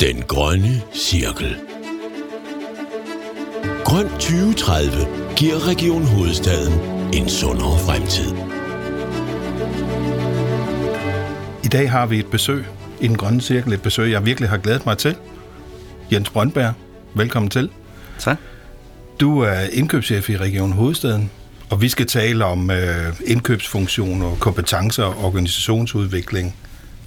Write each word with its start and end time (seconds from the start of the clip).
Den 0.00 0.22
grønne 0.22 0.82
cirkel. 0.94 1.56
Grøn 3.84 4.08
2030 4.08 4.90
giver 5.36 5.68
Region 5.68 6.02
Hovedstaden 6.02 6.72
en 7.14 7.28
sundere 7.28 7.78
fremtid. 7.78 8.30
I 11.64 11.68
dag 11.68 11.90
har 11.90 12.06
vi 12.06 12.18
et 12.18 12.26
besøg 12.26 12.64
i 13.00 13.08
den 13.08 13.16
grønne 13.16 13.40
cirkel, 13.40 13.72
et 13.72 13.82
besøg, 13.82 14.10
jeg 14.10 14.24
virkelig 14.24 14.50
har 14.50 14.58
glædet 14.58 14.86
mig 14.86 14.98
til. 14.98 15.16
Jens 16.12 16.30
Brøndberg, 16.30 16.72
velkommen 17.14 17.50
til. 17.50 17.70
Tak. 18.18 18.36
Du 19.20 19.40
er 19.40 19.60
indkøbschef 19.72 20.30
i 20.30 20.36
Region 20.36 20.72
Hovedstaden, 20.72 21.30
og 21.70 21.82
vi 21.82 21.88
skal 21.88 22.06
tale 22.06 22.44
om 22.44 22.70
øh, 22.70 23.14
indkøbsfunktioner, 23.26 24.36
kompetencer 24.40 25.04
og 25.04 25.24
organisationsudvikling, 25.24 26.56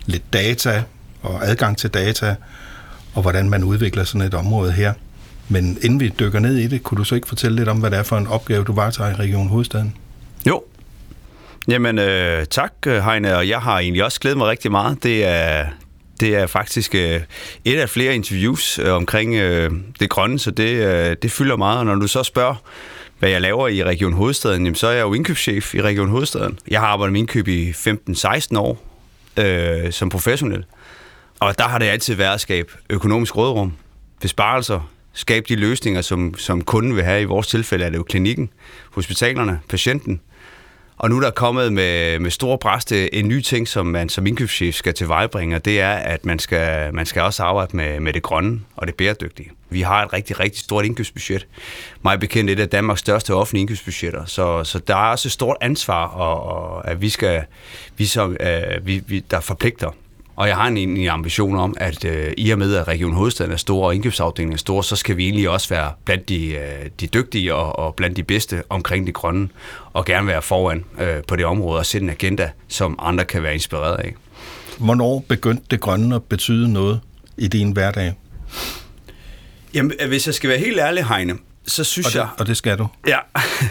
lidt 0.06 0.34
data 0.34 0.84
og 1.22 1.48
adgang 1.48 1.78
til 1.78 1.90
data, 1.90 2.36
og 3.14 3.22
hvordan 3.22 3.50
man 3.50 3.64
udvikler 3.64 4.04
sådan 4.04 4.28
et 4.28 4.34
område 4.34 4.72
her. 4.72 4.94
Men 5.50 5.78
inden 5.82 6.00
vi 6.00 6.14
dykker 6.20 6.40
ned 6.40 6.58
i 6.58 6.68
det, 6.68 6.84
kunne 6.84 6.98
du 6.98 7.04
så 7.04 7.16
ikke 7.16 7.28
fortælle 7.28 7.58
lidt 7.58 7.70
om, 7.70 7.78
hvad 7.78 7.92
det 7.92 8.00
er 8.00 8.04
for 8.04 8.18
en 8.18 8.28
opgave, 8.28 8.64
du 8.64 8.74
varetager 8.74 9.12
i 9.12 9.14
Region 9.14 9.48
Hovedstaden? 9.48 9.96
Jo. 10.48 10.64
Jamen, 11.68 12.00
øh, 12.00 12.46
tak 12.46 12.74
Heine, 12.86 13.38
og 13.38 13.48
jeg 13.48 13.60
har 13.60 13.80
egentlig 13.80 14.04
også 14.04 14.20
glædet 14.20 14.38
mig 14.38 14.48
rigtig 14.48 14.72
meget. 14.72 15.04
Det 15.04 15.26
er, 15.26 15.66
det 16.20 16.36
er 16.36 16.48
faktisk 16.48 16.96
øh, 16.96 17.22
et 17.66 17.78
af 17.78 17.90
flere 17.90 18.16
interviews 18.16 18.80
øh, 18.80 18.94
omkring 18.94 19.36
øh, 19.36 19.72
det 20.00 20.10
grønne, 20.10 20.40
så 20.40 20.52
det, 20.52 20.70
øh, 20.70 21.16
det 21.22 21.32
fylder 21.32 21.56
meget. 21.56 21.80
Og 21.80 21.86
når 21.86 21.96
du 21.96 22.08
så 22.08 22.24
spørger, 22.24 22.56
hvad 23.20 23.30
jeg 23.30 23.42
laver 23.42 23.68
i 23.68 23.84
Region 23.84 24.14
Hovedstaden, 24.14 24.66
jamen, 24.66 24.76
så 24.76 24.88
er 24.88 24.92
jeg 24.92 25.02
jo 25.02 25.14
indkøbschef 25.14 25.76
i 25.76 25.82
Region 25.82 26.10
Hovedstaden. 26.10 26.60
Jeg 26.68 26.80
har 26.80 26.88
arbejdet 26.88 27.12
med 27.12 27.20
indkøb 27.20 27.48
i 27.48 27.72
15-16 27.72 28.58
år 28.58 28.84
øh, 29.38 29.92
som 29.92 30.10
professionel. 30.10 30.66
Og 31.40 31.58
der 31.58 31.64
har 31.64 31.78
det 31.78 31.86
altid 31.86 32.16
været 32.16 32.34
at 32.34 32.42
skabe 32.42 32.74
økonomisk 32.90 33.38
rådrum, 33.38 33.74
besparelser, 34.22 34.90
skabe 35.14 35.46
de 35.50 35.56
løsninger, 35.56 36.02
som, 36.02 36.38
som 36.38 36.64
kunden 36.64 36.96
vil 36.96 37.04
have. 37.04 37.22
I 37.22 37.26
vores 37.26 37.48
tilfælde 37.48 37.86
er 37.86 37.90
det 37.90 37.98
jo 37.98 38.04
klinikken, 38.04 38.50
hospitalerne, 38.92 39.60
patienten. 39.70 40.22
Og 40.98 41.10
nu 41.10 41.18
er 41.18 41.22
der 41.22 41.32
kommet 41.32 41.74
med, 41.74 42.20
med 42.20 42.32
store 42.32 42.58
bræste 42.58 43.16
en 43.16 43.28
ny 43.28 43.42
ting, 43.42 43.68
som 43.68 43.86
man 43.86 44.10
som 44.10 44.28
indkøbschef 44.28 44.76
skal 44.76 44.94
tilvejebringe, 44.94 45.56
og 45.56 45.66
det 45.66 45.82
er, 45.82 45.92
at 45.92 46.26
man 46.26 46.40
skal, 46.40 46.94
man 46.94 47.06
skal 47.06 47.22
også 47.22 47.44
arbejde 47.44 47.78
med, 47.78 48.00
med 48.00 48.14
det 48.14 48.24
grønne 48.24 48.60
og 48.76 48.88
det 48.88 48.96
bæredygtige. 48.96 49.52
Vi 49.70 49.82
har 49.82 50.06
et 50.06 50.14
rigtig, 50.14 50.40
rigtig 50.40 50.60
stort 50.60 50.86
indkøbsbudget. 50.86 51.48
Mig 52.04 52.20
bekendt 52.20 52.50
et 52.50 52.60
af 52.60 52.70
Danmarks 52.70 53.00
største 53.00 53.34
offentlige 53.34 53.62
indkøbsbudgetter, 53.62 54.26
så, 54.26 54.64
så 54.64 54.80
der 54.80 54.96
er 54.96 55.12
også 55.12 55.28
et 55.28 55.32
stort 55.32 55.58
ansvar, 55.62 56.08
og, 56.08 56.44
og 56.44 56.88
at 56.88 57.02
vi 57.02 57.10
skal, 57.10 57.44
vi, 57.98 58.06
som, 58.06 58.30
uh, 58.30 58.88
vi, 58.88 59.04
vi, 59.08 59.20
der 59.20 59.40
forpligter 59.40 59.92
og 60.40 60.48
jeg 60.48 60.56
har 60.56 60.68
en, 60.68 60.78
en 60.78 61.08
ambition 61.08 61.56
om, 61.56 61.74
at 61.78 62.06
øh, 62.06 62.34
i 62.38 62.52
og 62.52 62.58
med, 62.58 62.76
at 62.76 62.88
Region 62.88 63.14
Hovedstaden 63.14 63.52
er 63.52 63.58
stor 63.58 63.86
og 63.86 63.96
indkøbsafdelingen 63.96 64.54
er 64.54 64.58
stor, 64.58 64.82
så 64.82 64.96
skal 64.96 65.18
vi 65.18 65.24
egentlig 65.24 65.50
også 65.50 65.70
være 65.70 65.92
blandt 66.06 66.30
de, 66.30 66.48
øh, 66.48 66.90
de 67.00 67.08
dygtige 67.08 67.56
og, 67.56 67.80
og 67.80 67.96
blandt 67.96 68.18
de 68.18 68.24
bedste 68.24 68.64
omkring 68.70 69.06
det 69.06 69.14
grønne, 69.14 69.50
og 69.94 70.06
gerne 70.06 70.28
være 70.28 70.42
foran 70.42 70.86
øh, 71.00 71.24
på 71.28 71.36
det 71.36 71.46
område 71.46 71.80
og 71.80 71.86
sætte 71.86 72.04
en 72.04 72.10
agenda, 72.10 72.52
som 72.68 73.00
andre 73.02 73.26
kan 73.26 73.44
være 73.44 73.54
inspireret 73.54 73.98
af. 73.98 74.16
Hvornår 74.78 75.26
begyndte 75.28 75.64
det 75.72 75.80
grønne 75.80 76.16
at 76.16 76.24
betyde 76.24 76.74
noget 76.74 77.00
i 77.38 77.48
din 77.48 77.72
hverdag? 77.72 78.14
Jamen, 79.74 79.92
hvis 80.08 80.28
jeg 80.28 80.36
skal 80.36 80.50
være 80.50 80.60
helt 80.60 80.80
ærlig, 80.80 81.06
Heine, 81.08 81.38
så 81.68 81.84
synes 81.84 82.08
og 82.08 82.14
det, 82.14 82.20
jeg... 82.20 82.28
Og 82.38 82.48
det 82.48 82.58
skal 82.58 82.78
du? 82.78 82.88
Ja. 83.08 83.18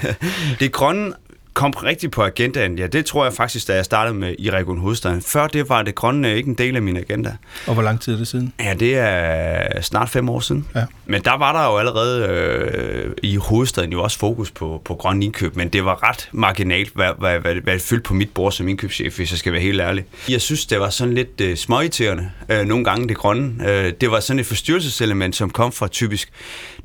det 0.60 0.72
grønne 0.72 1.12
kom 1.58 1.70
rigtig 1.70 2.10
på 2.10 2.22
agendaen, 2.22 2.78
ja, 2.78 2.86
det 2.86 3.06
tror 3.06 3.24
jeg 3.24 3.32
faktisk, 3.32 3.68
da 3.68 3.74
jeg 3.74 3.84
startede 3.84 4.14
med 4.14 4.34
i 4.38 4.50
Region 4.50 4.78
Hovedstaden. 4.78 5.22
Før 5.22 5.46
det 5.46 5.68
var 5.68 5.82
det 5.82 5.94
grønne 5.94 6.36
ikke 6.36 6.48
en 6.48 6.54
del 6.54 6.76
af 6.76 6.82
min 6.82 6.96
agenda. 6.96 7.36
Og 7.66 7.74
hvor 7.74 7.82
lang 7.82 8.00
tid 8.00 8.14
er 8.14 8.18
det 8.18 8.28
siden? 8.28 8.52
Ja, 8.60 8.74
det 8.74 8.94
er 8.98 9.80
snart 9.80 10.08
fem 10.08 10.28
år 10.28 10.40
siden. 10.40 10.66
Ja. 10.74 10.84
Men 11.06 11.22
der 11.22 11.36
var 11.36 11.52
der 11.52 11.64
jo 11.64 11.78
allerede 11.78 12.26
øh, 12.28 13.12
i 13.22 13.36
hovedstaden 13.36 13.92
jo 13.92 14.02
også 14.02 14.18
fokus 14.18 14.50
på, 14.50 14.82
på 14.84 14.94
grøn 14.94 15.22
indkøb, 15.22 15.56
men 15.56 15.68
det 15.68 15.84
var 15.84 16.08
ret 16.08 16.28
marginalt, 16.32 16.92
hvad, 16.94 17.10
hvad, 17.18 17.38
hvad, 17.38 17.54
hvad 17.54 17.74
det 17.74 17.82
fyldte 17.82 18.02
på 18.02 18.14
mit 18.14 18.30
bord 18.34 18.52
som 18.52 18.68
indkøbschef, 18.68 19.16
hvis 19.16 19.30
jeg 19.30 19.38
skal 19.38 19.52
være 19.52 19.62
helt 19.62 19.80
ærlig. 19.80 20.04
Jeg 20.28 20.40
synes, 20.40 20.66
det 20.66 20.80
var 20.80 20.90
sådan 20.90 21.14
lidt 21.14 21.40
øh, 21.40 21.56
småirriterende, 21.56 22.30
øh, 22.48 22.64
nogle 22.66 22.84
gange 22.84 23.08
det 23.08 23.16
grønne. 23.16 23.70
Øh, 23.70 23.92
det 24.00 24.10
var 24.10 24.20
sådan 24.20 24.40
et 24.40 24.46
forstyrrelseselement, 24.46 25.36
som 25.36 25.50
kom 25.50 25.72
fra 25.72 25.88
typisk 25.88 26.32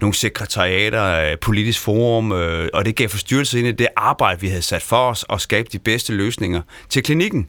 nogle 0.02 0.14
sekretariater, 0.14 1.32
øh, 1.32 1.38
politisk 1.38 1.80
forum, 1.80 2.32
øh, 2.32 2.70
og 2.74 2.86
det 2.86 2.96
gav 2.96 3.10
forstyrrelse 3.10 3.60
ind 3.60 3.68
i 3.68 3.72
det 3.72 3.88
arbejde, 3.96 4.42
vi 4.42 4.48
havde 4.48 4.63
sat 4.64 4.82
for 4.82 5.10
os 5.10 5.26
at 5.30 5.42
skabe 5.42 5.70
de 5.72 5.80
bedste 5.80 6.14
løsninger 6.14 6.62
til 6.90 7.04
klinikken. 7.04 7.48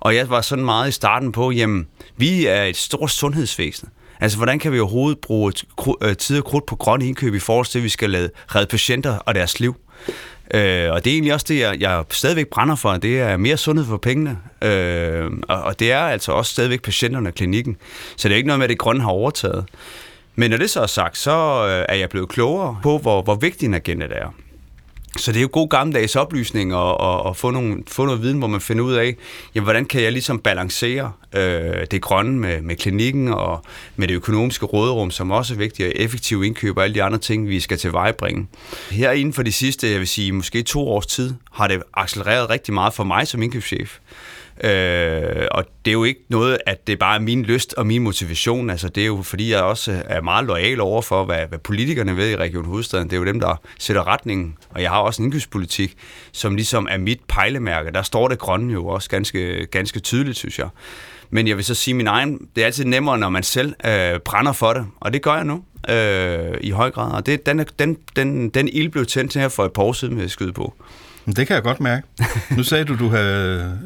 Og 0.00 0.14
jeg 0.14 0.30
var 0.30 0.40
sådan 0.40 0.64
meget 0.64 0.88
i 0.88 0.92
starten 0.92 1.32
på, 1.32 1.50
jamen, 1.50 1.86
vi 2.16 2.46
er 2.46 2.62
et 2.62 2.76
stort 2.76 3.10
sundhedsvæsen. 3.10 3.88
Altså, 4.20 4.38
hvordan 4.38 4.58
kan 4.58 4.72
vi 4.72 4.80
overhovedet 4.80 5.18
bruge 5.18 5.52
øh, 6.02 6.16
tid 6.16 6.38
og 6.38 6.44
krudt 6.44 6.66
på 6.66 6.76
grøn 6.76 7.02
indkøb 7.02 7.34
i 7.34 7.38
forhold 7.38 7.66
til, 7.66 7.78
at 7.78 7.84
vi 7.84 7.88
skal 7.88 8.10
lade 8.10 8.30
redde 8.54 8.66
patienter 8.66 9.18
og 9.18 9.34
deres 9.34 9.60
liv? 9.60 9.76
Øh, 10.54 10.92
og 10.92 11.04
det 11.04 11.10
er 11.10 11.14
egentlig 11.14 11.34
også 11.34 11.46
det, 11.48 11.58
jeg, 11.58 11.80
jeg 11.80 12.04
stadigvæk 12.10 12.48
brænder 12.48 12.76
for. 12.76 12.92
Det 12.92 13.20
er 13.20 13.36
mere 13.36 13.56
sundhed 13.56 13.86
for 13.86 13.96
pengene. 13.96 14.38
Øh, 14.62 15.30
og, 15.48 15.62
og 15.62 15.80
det 15.80 15.92
er 15.92 16.00
altså 16.00 16.32
også 16.32 16.52
stadigvæk 16.52 16.82
patienterne 16.82 17.28
og 17.28 17.34
klinikken. 17.34 17.76
Så 18.16 18.28
det 18.28 18.34
er 18.34 18.36
ikke 18.36 18.46
noget 18.46 18.58
med, 18.58 18.64
at 18.64 18.70
det 18.70 18.78
grønne 18.78 19.02
har 19.02 19.10
overtaget. 19.10 19.64
Men 20.34 20.50
når 20.50 20.56
det 20.56 20.70
så 20.70 20.80
er 20.80 20.86
sagt, 20.86 21.18
så 21.18 21.66
øh, 21.68 21.84
er 21.88 21.94
jeg 21.94 22.08
blevet 22.08 22.28
klogere 22.28 22.78
på, 22.82 22.98
hvor, 22.98 23.22
hvor 23.22 23.34
vigtig 23.34 23.66
en 23.66 23.74
agenda 23.74 24.06
det 24.06 24.16
er. 24.16 24.34
Så 25.16 25.32
det 25.32 25.38
er 25.38 25.42
jo 25.42 25.48
god 25.52 25.68
gammeldags 25.68 26.16
oplysning 26.16 26.74
og, 26.74 27.00
og, 27.00 27.22
og 27.22 27.36
få, 27.36 27.50
nogle, 27.50 27.82
få 27.88 28.04
noget 28.06 28.22
viden, 28.22 28.38
hvor 28.38 28.46
man 28.46 28.60
finder 28.60 28.84
ud 28.84 28.92
af, 28.92 29.16
jamen, 29.54 29.64
hvordan 29.64 29.84
kan 29.84 30.02
jeg 30.02 30.12
ligesom 30.12 30.38
balancere 30.38 31.12
øh, 31.34 31.86
det 31.90 32.02
grønne 32.02 32.38
med, 32.38 32.60
med 32.60 32.76
klinikken 32.76 33.28
og 33.28 33.64
med 33.96 34.08
det 34.08 34.14
økonomiske 34.14 34.66
råderum, 34.66 35.10
som 35.10 35.30
også 35.30 35.54
er 35.54 35.58
vigtigt, 35.58 35.86
og 35.88 35.92
effektiv 35.96 36.44
indkøb 36.44 36.76
og 36.76 36.84
alle 36.84 36.94
de 36.94 37.02
andre 37.02 37.18
ting, 37.18 37.48
vi 37.48 37.60
skal 37.60 37.78
til 37.78 37.92
vejbringe. 37.92 38.46
Her 38.90 39.10
inden 39.10 39.32
for 39.32 39.42
de 39.42 39.52
sidste, 39.52 39.90
jeg 39.90 39.98
vil 39.98 40.08
sige, 40.08 40.32
måske 40.32 40.62
to 40.62 40.88
års 40.88 41.06
tid, 41.06 41.34
har 41.52 41.68
det 41.68 41.82
accelereret 41.94 42.50
rigtig 42.50 42.74
meget 42.74 42.94
for 42.94 43.04
mig 43.04 43.28
som 43.28 43.42
indkøbschef. 43.42 43.98
Øh, 44.64 45.46
og 45.50 45.64
det 45.84 45.90
er 45.90 45.92
jo 45.92 46.04
ikke 46.04 46.20
noget, 46.28 46.58
at 46.66 46.86
det 46.86 46.98
bare 46.98 47.16
er 47.16 47.20
min 47.20 47.42
lyst 47.42 47.74
og 47.74 47.86
min 47.86 48.02
motivation. 48.02 48.70
Altså, 48.70 48.88
det 48.88 49.02
er 49.02 49.06
jo 49.06 49.22
fordi, 49.22 49.50
jeg 49.50 49.62
også 49.62 50.02
er 50.06 50.20
meget 50.20 50.46
lojal 50.46 50.80
over 50.80 51.02
for, 51.02 51.24
hvad, 51.24 51.46
hvad 51.46 51.58
politikerne 51.58 52.16
ved 52.16 52.30
i 52.30 52.36
Region 52.36 52.64
Hovedstaden. 52.64 53.10
Det 53.10 53.16
er 53.16 53.20
jo 53.20 53.26
dem, 53.26 53.40
der 53.40 53.60
sætter 53.78 54.06
retningen. 54.06 54.56
Og 54.70 54.82
jeg 54.82 54.90
har 54.90 54.98
også 54.98 55.22
en 55.22 55.26
indkøbspolitik, 55.26 55.94
som 56.32 56.54
ligesom 56.54 56.88
er 56.90 56.98
mit 56.98 57.20
pejlemærke. 57.28 57.90
Der 57.92 58.02
står 58.02 58.28
det 58.28 58.38
grønne 58.38 58.72
jo 58.72 58.86
også 58.86 59.10
ganske, 59.10 59.66
ganske 59.66 60.00
tydeligt, 60.00 60.38
synes 60.38 60.58
jeg. 60.58 60.68
Men 61.30 61.48
jeg 61.48 61.56
vil 61.56 61.64
så 61.64 61.74
sige 61.74 61.94
min 61.94 62.06
egen, 62.06 62.48
det 62.56 62.62
er 62.62 62.66
altid 62.66 62.84
nemmere, 62.84 63.18
når 63.18 63.28
man 63.28 63.42
selv 63.42 63.74
øh, 63.86 64.20
brænder 64.20 64.52
for 64.52 64.72
det. 64.72 64.86
Og 65.00 65.12
det 65.12 65.22
gør 65.22 65.34
jeg 65.34 65.44
nu 65.44 65.64
øh, 65.88 66.58
i 66.60 66.70
høj 66.70 66.90
grad. 66.90 67.12
Og 67.12 67.26
det, 67.26 67.46
den, 67.46 67.66
den, 67.78 67.96
den, 68.16 68.48
den 68.48 68.68
ild 68.68 68.88
blev 68.88 69.06
tændt 69.06 69.34
her 69.34 69.48
for 69.48 69.64
et 69.64 69.72
par 69.72 69.82
år 69.82 69.92
siden 69.92 70.14
med 70.14 70.22
jeg 70.22 70.30
skyde 70.30 70.52
på. 70.52 70.74
Det 71.26 71.46
kan 71.46 71.54
jeg 71.54 71.62
godt 71.62 71.80
mærke. 71.80 72.06
Nu 72.56 72.62
sagde 72.62 72.84
du, 72.84 72.96
du 72.96 73.08
havde 73.08 73.78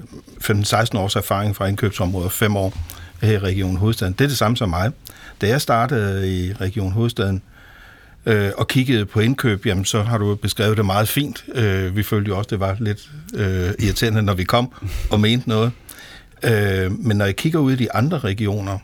15-16 0.42 0.98
års 0.98 1.16
erfaring 1.16 1.56
fra 1.56 1.66
indkøbsområdet, 1.66 2.32
5 2.32 2.56
år 2.56 2.74
her 3.22 3.32
i 3.32 3.38
Region 3.38 3.76
Hovedstaden. 3.76 4.12
Det 4.12 4.24
er 4.24 4.28
det 4.28 4.38
samme 4.38 4.56
som 4.56 4.68
mig. 4.68 4.92
Da 5.40 5.48
jeg 5.48 5.60
startede 5.60 6.36
i 6.36 6.52
Region 6.52 6.92
Hovedstaden 6.92 7.42
øh, 8.26 8.50
og 8.56 8.68
kiggede 8.68 9.06
på 9.06 9.20
indkøb, 9.20 9.66
jamen 9.66 9.84
så 9.84 10.02
har 10.02 10.18
du 10.18 10.34
beskrevet 10.34 10.76
det 10.76 10.86
meget 10.86 11.08
fint. 11.08 11.44
Øh, 11.54 11.96
vi 11.96 12.02
følte 12.02 12.28
jo 12.28 12.38
også, 12.38 12.48
det 12.50 12.60
var 12.60 12.76
lidt 12.80 13.10
øh, 13.34 13.70
irriterende, 13.78 14.22
når 14.22 14.34
vi 14.34 14.44
kom 14.44 14.72
og 15.10 15.20
mente 15.20 15.48
noget. 15.48 15.72
Øh, 16.42 16.92
men 16.92 17.16
når 17.16 17.24
jeg 17.24 17.36
kigger 17.36 17.58
ud 17.58 17.72
i 17.72 17.76
de 17.76 17.92
andre 17.92 18.18
regioner 18.18 18.78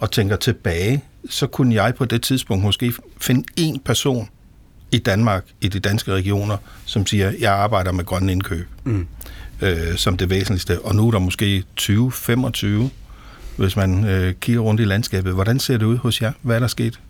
og 0.00 0.10
tænker 0.10 0.36
tilbage, 0.36 1.04
så 1.28 1.46
kunne 1.46 1.74
jeg 1.74 1.94
på 1.94 2.04
det 2.04 2.22
tidspunkt 2.22 2.64
måske 2.64 2.92
finde 3.20 3.44
en 3.56 3.80
person, 3.84 4.28
i 4.92 4.98
Danmark, 4.98 5.44
i 5.60 5.68
de 5.68 5.80
danske 5.80 6.12
regioner, 6.12 6.56
som 6.84 7.06
siger, 7.06 7.32
jeg 7.38 7.52
arbejder 7.52 7.92
med 7.92 8.04
grønne 8.04 8.32
indkøb 8.32 8.68
mm. 8.84 9.06
øh, 9.60 9.96
som 9.96 10.16
det 10.16 10.30
væsentligste. 10.30 10.80
Og 10.80 10.94
nu 10.94 11.06
er 11.06 11.10
der 11.10 11.18
måske 11.18 11.64
20-25, 11.80 12.66
hvis 13.56 13.76
man 13.76 14.04
øh, 14.04 14.34
kigger 14.34 14.62
rundt 14.62 14.80
i 14.80 14.84
landskabet. 14.84 15.34
Hvordan 15.34 15.60
ser 15.60 15.76
det 15.76 15.86
ud 15.86 15.96
hos 15.96 16.22
jer? 16.22 16.32
Hvad 16.42 16.56
er 16.56 16.60
der 16.60 16.66
sket 16.66 17.00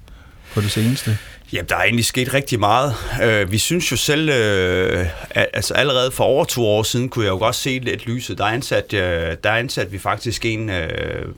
på 0.55 0.61
det 0.61 0.71
seneste? 0.71 1.19
Jamen, 1.53 1.69
der 1.69 1.77
er 1.77 1.83
egentlig 1.83 2.05
sket 2.05 2.35
rigtig 2.35 2.61
meget. 2.61 2.95
Uh, 3.23 3.53
vi 3.53 3.59
synes 3.59 3.93
jo 3.93 3.97
selv, 3.97 4.31
at, 4.31 5.47
altså 5.53 5.75
allerede 5.75 6.11
for 6.11 6.25
over 6.25 6.45
to 6.45 6.67
år 6.67 6.83
siden, 6.83 7.09
kunne 7.09 7.25
jeg 7.25 7.31
jo 7.31 7.39
godt 7.39 7.55
se 7.55 7.79
lidt 7.83 8.07
lyset. 8.07 8.39
Der 8.39 8.45
er 8.45 8.49
ansat, 8.49 8.85
uh, 8.93 8.99
der 8.99 9.51
er 9.51 9.57
ansat 9.57 9.93
vi 9.93 9.99
faktisk 9.99 10.45
en 10.45 10.71
uh, 10.71 10.77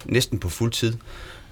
næsten 0.05 0.39
på 0.39 0.49
fuld 0.49 0.73
tid 0.73 0.95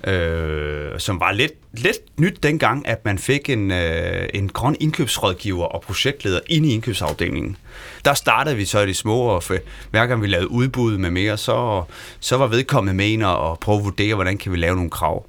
øh, 0.05 0.99
som 0.99 1.21
var 1.21 1.33
lidt, 1.33 1.53
lidt 1.73 1.99
nyt 2.21 2.43
dengang, 2.43 2.89
at 2.89 3.05
man 3.05 3.19
fik 3.19 3.51
en, 3.51 3.71
øh, 3.71 4.29
en 4.35 4.49
grøn 4.49 4.77
indkøbsrådgiver 4.81 5.65
og 5.65 5.83
projektleder 5.83 6.41
ind 6.47 6.67
i 6.67 6.75
indkøbsafdelingen. 6.75 7.57
Der 8.05 8.15
startede 8.15 8.57
vi 8.57 8.65
så 8.65 8.81
i 8.81 8.87
de 8.87 8.95
små, 8.95 9.21
og 9.21 9.43
for, 9.43 9.57
hver 9.91 10.07
gang 10.07 10.23
vi 10.23 10.27
lavede 10.27 10.51
udbud 10.51 10.99
med 10.99 11.11
mere, 11.11 11.37
så, 11.37 11.83
så 12.21 12.37
var 12.37 12.47
vedkommende 12.47 12.97
med 12.97 13.07
ind 13.07 13.23
og 13.23 13.59
prøve 13.59 13.79
at 13.79 13.85
vurdere, 13.85 14.15
hvordan 14.15 14.39
kan 14.39 14.53
vi 14.53 14.57
lave 14.57 14.75
nogle 14.75 14.91
krav. 14.91 15.27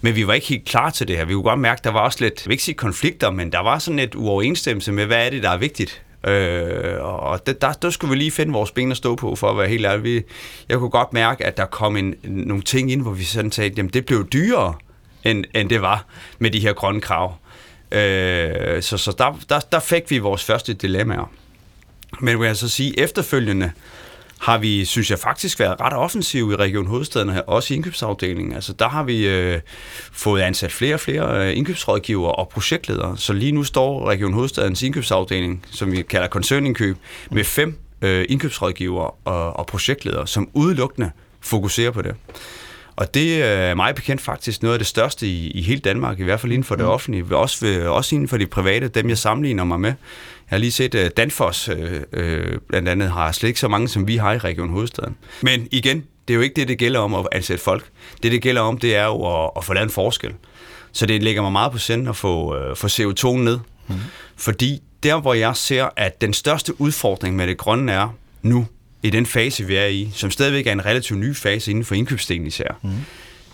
Men 0.00 0.16
vi 0.16 0.26
var 0.26 0.32
ikke 0.32 0.46
helt 0.46 0.64
klar 0.64 0.90
til 0.90 1.08
det 1.08 1.16
her. 1.16 1.24
Vi 1.24 1.32
kunne 1.32 1.42
godt 1.42 1.60
mærke, 1.60 1.78
at 1.78 1.84
der 1.84 1.90
var 1.90 2.00
også 2.00 2.18
lidt, 2.20 2.40
jeg 2.40 2.48
vil 2.48 2.52
ikke 2.52 2.64
sige 2.64 2.74
konflikter, 2.74 3.30
men 3.30 3.52
der 3.52 3.58
var 3.58 3.78
sådan 3.78 3.98
et 3.98 4.14
uoverensstemmelse 4.14 4.92
med, 4.92 5.06
hvad 5.06 5.26
er 5.26 5.30
det, 5.30 5.42
der 5.42 5.50
er 5.50 5.56
vigtigt. 5.56 6.02
Øh, 6.26 7.02
og 7.02 7.46
det, 7.46 7.62
der, 7.62 7.72
der 7.72 7.90
skulle 7.90 8.10
vi 8.10 8.16
lige 8.16 8.30
finde 8.30 8.52
vores 8.52 8.70
ben 8.70 8.90
at 8.90 8.96
stå 8.96 9.14
på, 9.14 9.36
for 9.36 9.50
at 9.50 9.58
være 9.58 9.68
helt 9.68 9.86
ærlig. 9.86 10.24
Jeg 10.68 10.78
kunne 10.78 10.90
godt 10.90 11.12
mærke, 11.12 11.46
at 11.46 11.56
der 11.56 11.64
kom 11.64 11.96
en, 11.96 12.14
nogle 12.22 12.62
ting 12.62 12.92
ind, 12.92 13.02
hvor 13.02 13.10
vi 13.10 13.24
sådan 13.24 13.52
sagde, 13.52 13.74
jamen 13.76 13.92
det 13.92 14.06
blev 14.06 14.28
dyrere 14.28 14.74
end, 15.24 15.44
end 15.54 15.68
det 15.68 15.82
var 15.82 16.06
med 16.38 16.50
de 16.50 16.60
her 16.60 16.72
grønne 16.72 17.00
krav. 17.00 17.34
Øh, 17.92 18.82
så 18.82 18.96
så 18.98 19.14
der, 19.18 19.38
der, 19.48 19.60
der 19.60 19.80
fik 19.80 20.10
vi 20.10 20.18
vores 20.18 20.44
første 20.44 20.74
dilemmaer. 20.74 21.30
Men 22.20 22.40
vil 22.40 22.46
jeg 22.46 22.56
så 22.56 22.68
sige, 22.68 23.00
efterfølgende 23.00 23.72
har 24.42 24.58
vi, 24.58 24.84
synes 24.84 25.10
jeg 25.10 25.18
faktisk, 25.18 25.58
været 25.60 25.80
ret 25.80 25.92
offensive 25.92 26.52
i 26.52 26.56
Region 26.56 26.86
Hovedstaden, 26.86 27.40
også 27.46 27.74
i 27.74 27.76
indkøbsafdelingen. 27.76 28.54
Altså 28.54 28.72
der 28.72 28.88
har 28.88 29.02
vi 29.02 29.28
øh, 29.28 29.60
fået 30.12 30.40
ansat 30.40 30.72
flere 30.72 30.94
og 30.94 31.00
flere 31.00 31.48
øh, 31.48 31.56
indkøbsrådgivere 31.56 32.32
og 32.32 32.48
projektledere. 32.48 33.16
Så 33.18 33.32
lige 33.32 33.52
nu 33.52 33.64
står 33.64 34.08
Region 34.08 34.32
Hovedstadens 34.32 34.82
indkøbsafdeling, 34.82 35.64
som 35.70 35.92
vi 35.92 36.02
kalder 36.02 36.28
koncernindkøb, 36.28 36.96
med 37.30 37.44
fem 37.44 37.78
øh, 38.02 38.26
indkøbsrådgivere 38.28 39.10
og, 39.24 39.56
og 39.56 39.66
projektledere, 39.66 40.26
som 40.26 40.48
udelukkende 40.52 41.10
fokuserer 41.40 41.90
på 41.90 42.02
det. 42.02 42.14
Og 42.96 43.14
det 43.14 43.42
er 43.42 43.74
meget 43.74 43.94
bekendt 43.94 44.22
faktisk 44.22 44.62
noget 44.62 44.74
af 44.74 44.78
det 44.78 44.86
største 44.86 45.26
i, 45.26 45.50
i 45.50 45.62
hele 45.62 45.80
Danmark, 45.80 46.20
i 46.20 46.22
hvert 46.22 46.40
fald 46.40 46.52
inden 46.52 46.64
for 46.64 46.74
det 46.74 46.84
mm. 46.84 46.90
offentlige, 46.90 47.36
også, 47.36 47.66
ved, 47.66 47.86
også 47.86 48.14
inden 48.14 48.28
for 48.28 48.36
de 48.36 48.46
private, 48.46 48.88
dem 48.88 49.08
jeg 49.08 49.18
sammenligner 49.18 49.64
mig 49.64 49.80
med. 49.80 49.90
Jeg 49.90 49.96
har 50.56 50.58
lige 50.58 50.72
set, 50.72 50.94
at 50.94 51.16
Danfoss 51.16 51.68
øh, 51.68 52.00
øh, 52.12 52.58
blandt 52.68 52.88
andet 52.88 53.10
har 53.10 53.32
slet 53.32 53.48
ikke 53.48 53.60
så 53.60 53.68
mange, 53.68 53.88
som 53.88 54.08
vi 54.08 54.16
har 54.16 54.32
i 54.32 54.38
Region 54.38 54.68
Hovedstaden. 54.68 55.16
Men 55.40 55.68
igen, 55.70 56.04
det 56.28 56.34
er 56.34 56.36
jo 56.36 56.40
ikke 56.40 56.54
det, 56.54 56.68
det 56.68 56.78
gælder 56.78 57.00
om 57.00 57.14
at 57.14 57.26
ansætte 57.32 57.64
folk. 57.64 57.84
Det, 58.22 58.32
det 58.32 58.42
gælder 58.42 58.60
om, 58.60 58.78
det 58.78 58.96
er 58.96 59.04
jo 59.04 59.44
at, 59.44 59.50
at 59.56 59.64
få 59.64 59.74
lavet 59.74 59.86
en 59.86 59.90
forskel. 59.90 60.34
Så 60.92 61.06
det 61.06 61.22
lægger 61.22 61.42
mig 61.42 61.52
meget 61.52 61.72
på 61.72 61.78
senden 61.78 62.08
at 62.08 62.16
få, 62.16 62.56
øh, 62.56 62.76
få 62.76 62.86
CO2 62.86 63.36
ned. 63.36 63.58
Mm. 63.88 63.94
Fordi 64.36 64.82
der, 65.02 65.20
hvor 65.20 65.34
jeg 65.34 65.56
ser, 65.56 65.88
at 65.96 66.20
den 66.20 66.32
største 66.32 66.80
udfordring 66.80 67.36
med 67.36 67.46
det 67.46 67.58
grønne 67.58 67.92
er 67.92 68.14
nu, 68.42 68.66
i 69.02 69.10
den 69.10 69.26
fase, 69.26 69.64
vi 69.64 69.76
er 69.76 69.86
i, 69.86 70.10
som 70.14 70.30
stadigvæk 70.30 70.66
er 70.66 70.72
en 70.72 70.84
relativt 70.84 71.18
ny 71.18 71.36
fase 71.36 71.70
inden 71.70 71.84
for 71.84 71.94
indkøbsdelen 71.94 72.46
især, 72.46 72.78
mm. 72.82 72.90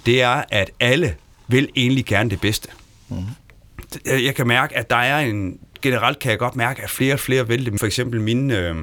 det 0.06 0.22
er, 0.22 0.42
at 0.50 0.70
alle 0.80 1.14
vil 1.48 1.68
egentlig 1.76 2.04
gerne 2.06 2.30
det 2.30 2.40
bedste. 2.40 2.68
Mm. 3.08 3.16
Jeg 4.06 4.34
kan 4.34 4.46
mærke, 4.46 4.76
at 4.76 4.90
der 4.90 4.96
er 4.96 5.18
en... 5.18 5.58
Generelt 5.82 6.18
kan 6.18 6.30
jeg 6.30 6.38
godt 6.38 6.56
mærke, 6.56 6.82
at 6.82 6.90
flere 6.90 7.14
og 7.14 7.20
flere 7.20 7.48
vil 7.48 7.66
det. 7.66 7.80
For 7.80 7.86
eksempel 7.86 8.20
mine, 8.20 8.58
øh, 8.58 8.76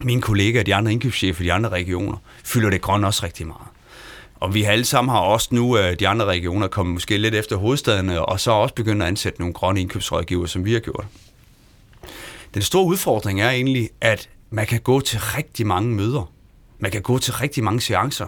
mine 0.00 0.22
kollegaer, 0.22 0.62
de 0.62 0.74
andre 0.74 0.92
indkøbschefer 0.92 1.42
i 1.42 1.44
de 1.44 1.52
andre 1.52 1.68
regioner, 1.68 2.16
fylder 2.44 2.70
det 2.70 2.80
grønne 2.80 3.06
også 3.06 3.24
rigtig 3.24 3.46
meget. 3.46 3.68
Og 4.34 4.54
vi 4.54 4.62
har 4.62 4.72
alle 4.72 4.84
sammen 4.84 5.10
har 5.14 5.20
også 5.20 5.48
nu, 5.50 5.78
øh, 5.78 5.98
de 5.98 6.08
andre 6.08 6.24
regioner, 6.24 6.68
kommet 6.68 6.92
måske 6.92 7.18
lidt 7.18 7.34
efter 7.34 7.56
hovedstaden, 7.56 8.08
og 8.10 8.40
så 8.40 8.50
også 8.50 8.74
begyndt 8.74 9.02
at 9.02 9.08
ansætte 9.08 9.40
nogle 9.40 9.54
grønne 9.54 9.80
indkøbsrådgiver, 9.80 10.46
som 10.46 10.64
vi 10.64 10.72
har 10.72 10.80
gjort. 10.80 11.04
Den 12.54 12.62
store 12.62 12.84
udfordring 12.84 13.40
er 13.40 13.50
egentlig, 13.50 13.90
at 14.00 14.28
man 14.54 14.66
kan 14.66 14.80
gå 14.80 15.00
til 15.00 15.20
rigtig 15.20 15.66
mange 15.66 15.94
møder. 15.94 16.32
Man 16.78 16.90
kan 16.90 17.02
gå 17.02 17.18
til 17.18 17.34
rigtig 17.34 17.64
mange 17.64 17.80
seancer. 17.80 18.26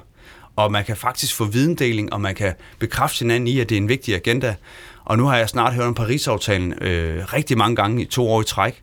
Og 0.57 0.73
man 0.73 0.85
kan 0.85 0.97
faktisk 0.97 1.35
få 1.35 1.45
videndeling, 1.45 2.13
og 2.13 2.21
man 2.21 2.35
kan 2.35 2.55
bekræfte 2.79 3.19
hinanden 3.19 3.47
i, 3.47 3.61
at 3.61 3.69
det 3.69 3.75
er 3.75 3.81
en 3.81 3.89
vigtig 3.89 4.15
agenda. 4.15 4.55
Og 5.05 5.19
nu 5.19 5.27
har 5.27 5.37
jeg 5.37 5.49
snart 5.49 5.75
hørt 5.75 5.85
om 5.85 5.95
Paris-aftalen 5.95 6.73
øh, 6.83 7.33
rigtig 7.33 7.59
mange 7.59 7.77
gange 7.77 8.03
i 8.03 8.05
to 8.05 8.29
år 8.29 8.41
i 8.41 8.45
træk. 8.45 8.83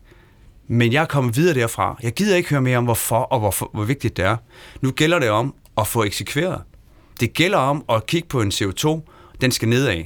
Men 0.68 0.92
jeg 0.92 1.02
er 1.02 1.06
kommet 1.06 1.36
videre 1.36 1.54
derfra. 1.54 1.98
Jeg 2.02 2.12
gider 2.12 2.36
ikke 2.36 2.50
høre 2.50 2.62
mere 2.62 2.78
om, 2.78 2.84
hvorfor 2.84 3.16
og 3.16 3.38
hvorfor, 3.38 3.70
hvor 3.74 3.84
vigtigt 3.84 4.16
det 4.16 4.24
er. 4.24 4.36
Nu 4.80 4.90
gælder 4.90 5.18
det 5.18 5.30
om 5.30 5.54
at 5.78 5.86
få 5.86 6.04
eksekveret. 6.04 6.62
Det 7.20 7.32
gælder 7.32 7.58
om 7.58 7.84
at 7.88 8.06
kigge 8.06 8.28
på 8.28 8.40
en 8.40 8.48
CO2, 8.48 9.00
den 9.40 9.50
skal 9.50 9.68
nedad. 9.68 10.02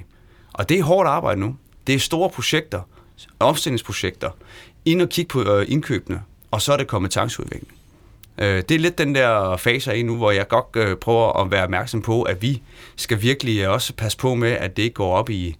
Og 0.54 0.68
det 0.68 0.78
er 0.78 0.82
hårdt 0.82 1.08
arbejde 1.08 1.40
nu. 1.40 1.56
Det 1.86 1.94
er 1.94 1.98
store 1.98 2.30
projekter, 2.30 2.80
omstillingsprojekter, 3.40 4.30
ind 4.84 5.02
og 5.02 5.08
kigge 5.08 5.28
på 5.28 5.42
øh, 5.42 5.66
indkøbene, 5.68 6.22
og 6.50 6.62
så 6.62 6.72
er 6.72 6.76
det 6.76 6.86
kompetenceudvikling. 6.86 7.78
Øh, 8.38 8.62
det 8.68 8.70
er 8.70 8.78
lidt 8.78 8.98
den 8.98 9.14
der 9.14 9.56
fase 9.56 9.96
i 9.96 10.02
nu, 10.02 10.16
hvor 10.16 10.30
jeg 10.30 10.48
godt 10.48 10.66
øh, 10.76 10.96
prøver 10.96 11.40
at 11.40 11.50
være 11.50 11.62
opmærksom 11.62 12.02
på, 12.02 12.22
at 12.22 12.42
vi 12.42 12.62
skal 12.96 13.22
virkelig 13.22 13.58
øh, 13.60 13.70
også 13.70 13.92
passe 13.92 14.18
på 14.18 14.34
med, 14.34 14.50
at 14.50 14.76
det 14.76 14.82
ikke 14.82 14.94
går 14.94 15.16
op 15.16 15.30
i, 15.30 15.56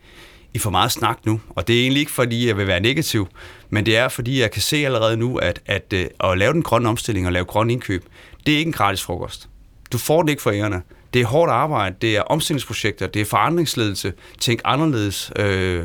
i 0.55 0.58
for 0.58 0.70
meget 0.70 0.93
snak 0.93 1.19
nu. 1.25 1.40
Og 1.49 1.69
det 1.69 1.76
er 1.76 1.82
egentlig 1.82 2.00
ikke, 2.00 2.12
fordi 2.12 2.46
jeg 2.46 2.56
vil 2.56 2.67
være 2.67 2.81
negativ, 2.81 3.29
men 3.70 3.87
det 3.87 3.96
er, 3.96 4.08
fordi 4.08 4.40
jeg 4.40 4.50
kan 4.50 4.62
se 4.62 4.76
allerede 4.76 5.17
nu, 5.17 5.37
at, 5.37 5.61
at, 5.67 5.93
at, 5.93 6.08
at 6.31 6.38
lave 6.38 6.52
den 6.52 6.62
grønne 6.62 6.88
omstilling 6.88 7.26
og 7.26 7.32
lave 7.32 7.44
grøn 7.44 7.70
indkøb, 7.70 8.05
det 8.46 8.55
er 8.55 8.58
ikke 8.58 8.69
en 8.69 8.73
gratis 8.73 9.02
frokost. 9.02 9.49
Du 9.93 9.99
får 9.99 10.23
det 10.23 10.31
ikke 10.31 10.43
for 10.43 10.50
ærerne. 10.50 10.82
Det 11.14 11.23
er 11.23 11.26
hårdt 11.26 11.52
arbejde, 11.52 11.96
det 12.00 12.17
er 12.17 12.23
omstillingsprojekter, 12.23 13.06
det 13.06 13.23
er 13.23 13.26
forandringsledelse, 13.26 14.12
tænk 14.40 14.61
anderledes. 14.64 15.32
Øh, 15.37 15.85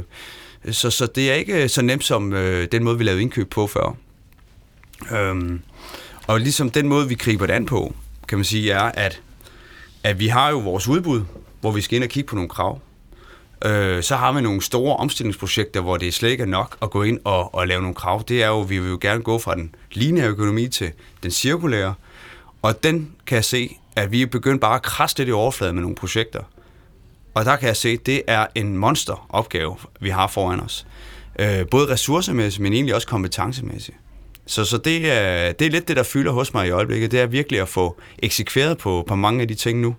så, 0.72 0.90
så 0.90 1.06
det 1.06 1.32
er 1.32 1.36
ikke 1.36 1.70
så 1.70 1.82
nemt 1.82 2.04
som 2.04 2.34
øh, 2.34 2.68
den 2.72 2.84
måde, 2.84 2.98
vi 2.98 3.04
lavede 3.04 3.22
indkøb 3.22 3.50
på 3.50 3.68
før. 3.68 3.98
Øhm, 5.12 5.62
og 6.28 6.40
ligesom 6.40 6.70
den 6.70 6.88
måde, 6.88 7.08
vi 7.08 7.16
griber 7.16 7.46
det 7.46 7.54
an 7.54 7.66
på, 7.66 7.96
kan 8.28 8.38
man 8.38 8.46
sige, 8.46 8.72
er, 8.72 8.80
at, 8.82 9.22
at 10.04 10.20
vi 10.20 10.28
har 10.28 10.50
jo 10.50 10.58
vores 10.58 10.88
udbud, 10.88 11.22
hvor 11.62 11.72
vi 11.72 11.82
skal 11.82 11.96
ind 11.96 12.04
og 12.04 12.10
kigge 12.10 12.28
på 12.28 12.36
nogle 12.36 12.50
krav. 12.50 12.82
Øh, 13.66 14.04
så 14.04 14.16
har 14.16 14.32
vi 14.32 14.42
nogle 14.42 14.62
store 14.62 14.96
omstillingsprojekter, 14.96 15.82
hvor 15.82 15.98
det 15.98 16.14
slet 16.14 16.30
ikke 16.30 16.42
er 16.42 16.48
nok 16.48 16.78
at 16.82 16.90
gå 16.90 17.04
ind 17.04 17.20
og, 17.24 17.56
og 17.56 17.68
lave 17.68 17.82
nogle 17.82 17.96
krav. 17.96 18.24
Det 18.28 18.44
er 18.44 18.48
jo, 18.48 18.62
vi 18.62 18.80
vil 18.80 18.90
jo 18.90 18.98
gerne 19.02 19.22
gå 19.22 19.40
fra 19.40 19.56
den 19.56 19.76
lineære 19.92 20.28
økonomi 20.28 20.68
til 20.68 20.92
den 21.24 21.32
cirkulære. 21.32 21.94
Og 22.62 22.84
den 22.84 23.12
kan 23.26 23.36
jeg 23.36 23.46
se, 23.46 23.78
at 23.96 24.12
vi 24.12 24.22
er 24.22 24.28
begyndt 24.28 24.62
bare 24.62 24.76
at 24.76 24.82
krasse 24.82 25.18
lidt 25.18 25.30
i 25.30 25.32
overfladen 25.32 25.76
med 25.76 25.82
nogle 25.82 25.96
projekter. 25.96 26.44
Og 27.34 27.46
der 27.46 27.56
kan 27.56 27.68
jeg 27.68 27.78
se, 27.78 27.90
at 27.90 28.06
det 28.06 28.22
er 28.28 28.48
en 28.56 28.78
monsteropgave, 28.78 29.76
vi 30.00 30.10
har 30.10 30.28
foran 30.28 30.60
os. 30.60 30.88
Øh, 31.40 31.68
både 31.72 31.92
ressourcemæssigt, 31.92 32.64
men 32.64 32.74
egentlig 32.74 32.96
også 32.96 33.08
kompetencemæssigt. 33.08 33.98
Så, 34.46 34.66
så 34.66 34.78
det, 34.78 35.12
er, 35.12 35.52
det 35.52 35.68
er 35.68 35.72
lidt 35.72 35.88
det, 35.88 35.98
der 35.98 36.04
fylder 36.04 36.32
hos 36.32 36.54
mig 36.54 36.68
i 36.68 36.70
øjeblikket. 36.70 37.12
Det 37.12 37.20
er 37.20 37.26
virkelig 37.26 37.62
at 37.62 37.68
få 37.68 37.98
eksekveret 38.20 38.78
på, 38.78 39.04
på 39.08 39.16
mange 39.16 39.42
af 39.42 39.48
de 39.48 39.54
ting 39.54 39.80
nu, 39.80 39.96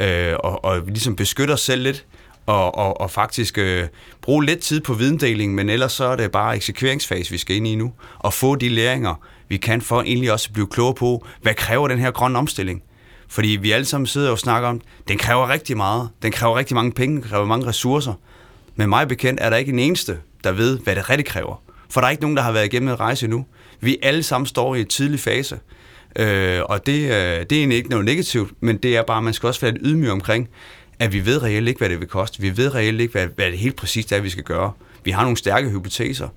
øh, 0.00 0.34
og, 0.38 0.64
og 0.64 0.82
ligesom 0.86 1.16
beskytte 1.16 1.52
os 1.52 1.60
selv 1.60 1.82
lidt, 1.82 2.06
og, 2.46 2.74
og, 2.74 3.00
og 3.00 3.10
faktisk 3.10 3.58
øh, 3.58 3.88
bruge 4.22 4.44
lidt 4.44 4.60
tid 4.60 4.80
på 4.80 4.94
videndeling, 4.94 5.54
men 5.54 5.68
ellers 5.68 5.92
så 5.92 6.04
er 6.04 6.16
det 6.16 6.30
bare 6.30 6.56
eksekveringsfase, 6.56 7.30
vi 7.30 7.38
skal 7.38 7.56
ind 7.56 7.66
i 7.68 7.74
nu, 7.74 7.92
og 8.18 8.32
få 8.32 8.56
de 8.56 8.68
læringer, 8.68 9.14
vi 9.48 9.56
kan 9.56 9.82
for 9.82 10.02
egentlig 10.02 10.32
også 10.32 10.48
at 10.48 10.52
blive 10.52 10.66
klogere 10.66 10.94
på, 10.94 11.26
hvad 11.42 11.54
kræver 11.54 11.88
den 11.88 11.98
her 11.98 12.10
grønne 12.10 12.38
omstilling? 12.38 12.82
Fordi 13.28 13.48
vi 13.48 13.70
alle 13.70 13.84
sammen 13.84 14.06
sidder 14.06 14.30
og 14.30 14.38
snakker 14.38 14.68
om, 14.68 14.80
den 15.08 15.18
kræver 15.18 15.48
rigtig 15.48 15.76
meget, 15.76 16.08
den 16.22 16.32
kræver 16.32 16.58
rigtig 16.58 16.74
mange 16.74 16.92
penge, 16.92 17.14
den 17.14 17.22
kræver 17.22 17.44
mange 17.44 17.66
ressourcer. 17.66 18.14
Men 18.76 18.88
mig 18.88 19.08
bekendt 19.08 19.40
er 19.40 19.50
der 19.50 19.56
ikke 19.56 19.72
en 19.72 19.78
eneste, 19.78 20.18
der 20.44 20.52
ved, 20.52 20.78
hvad 20.78 20.96
det 20.96 21.10
rigtig 21.10 21.26
kræver. 21.26 21.62
For 21.92 22.00
der 22.00 22.06
er 22.06 22.10
ikke 22.10 22.22
nogen, 22.22 22.36
der 22.36 22.42
har 22.42 22.52
været 22.52 22.64
igennem 22.64 22.88
en 22.88 23.00
rejse 23.00 23.26
endnu. 23.26 23.46
Vi 23.80 23.98
alle 24.02 24.22
sammen 24.22 24.46
står 24.46 24.74
i 24.74 24.80
en 24.80 24.86
tidlig 24.86 25.20
fase. 25.20 25.58
Øh, 26.18 26.60
og 26.64 26.86
det, 26.86 27.02
øh, 27.02 27.10
det 27.10 27.52
er 27.52 27.56
egentlig 27.56 27.76
ikke 27.76 27.90
noget 27.90 28.04
negativt, 28.04 28.52
men 28.60 28.76
det 28.76 28.96
er 28.96 29.02
bare, 29.02 29.18
at 29.18 29.24
man 29.24 29.34
skal 29.34 29.46
også 29.46 29.60
være 29.60 29.72
lidt 29.72 29.82
ydmyg 29.84 30.10
omkring, 30.10 30.48
at 30.98 31.12
vi 31.12 31.26
ved 31.26 31.42
reelt 31.42 31.68
ikke, 31.68 31.78
hvad 31.78 31.88
det 31.88 32.00
vil 32.00 32.08
koste. 32.08 32.40
Vi 32.40 32.56
ved 32.56 32.74
reelt 32.74 33.00
ikke, 33.00 33.12
hvad, 33.12 33.26
hvad 33.36 33.46
det 33.46 33.58
helt 33.58 33.76
præcist 33.76 34.12
er, 34.12 34.20
vi 34.20 34.30
skal 34.30 34.44
gøre. 34.44 34.72
Vi 35.04 35.10
har 35.10 35.22
nogle 35.22 35.36
stærke 35.36 35.70
hypoteser, 35.70 36.28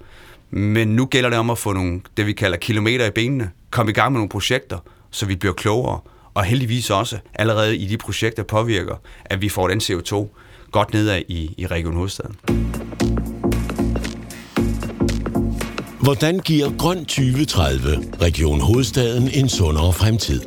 men 0.50 0.88
nu 0.88 1.06
gælder 1.06 1.30
det 1.30 1.40
om 1.40 1.50
at 1.50 1.58
få 1.58 1.74
nogle, 1.74 2.02
det 2.18 2.26
vi 2.26 2.34
kalder 2.34 2.58
kilometer 2.58 3.06
i 3.06 3.12
benene, 3.12 3.52
komme 3.72 3.92
i 3.92 3.94
gang 3.94 4.12
med 4.12 4.20
nogle 4.20 4.30
projekter, 4.30 4.78
så 5.12 5.26
vi 5.26 5.36
bliver 5.36 5.54
klogere, 5.54 6.00
og 6.34 6.44
heldigvis 6.44 6.90
også 6.90 7.18
allerede 7.34 7.78
i 7.78 7.86
de 7.86 7.98
projekter 7.98 8.44
påvirker, 8.44 8.96
at 9.26 9.42
vi 9.42 9.50
får 9.50 9.68
den 9.68 9.82
CO2 9.82 10.28
godt 10.72 10.94
nedad 10.94 11.22
i, 11.28 11.56
i 11.58 11.68
Region 11.68 11.96
Hovedstaden. 11.96 12.36
Hvordan 16.06 16.40
giver 16.40 16.78
Grøn 16.78 16.98
2030 16.98 17.98
Region 18.22 18.62
Hovedstaden 18.62 19.30
en 19.34 19.50
sundere 19.50 19.94
fremtid? 19.94 20.42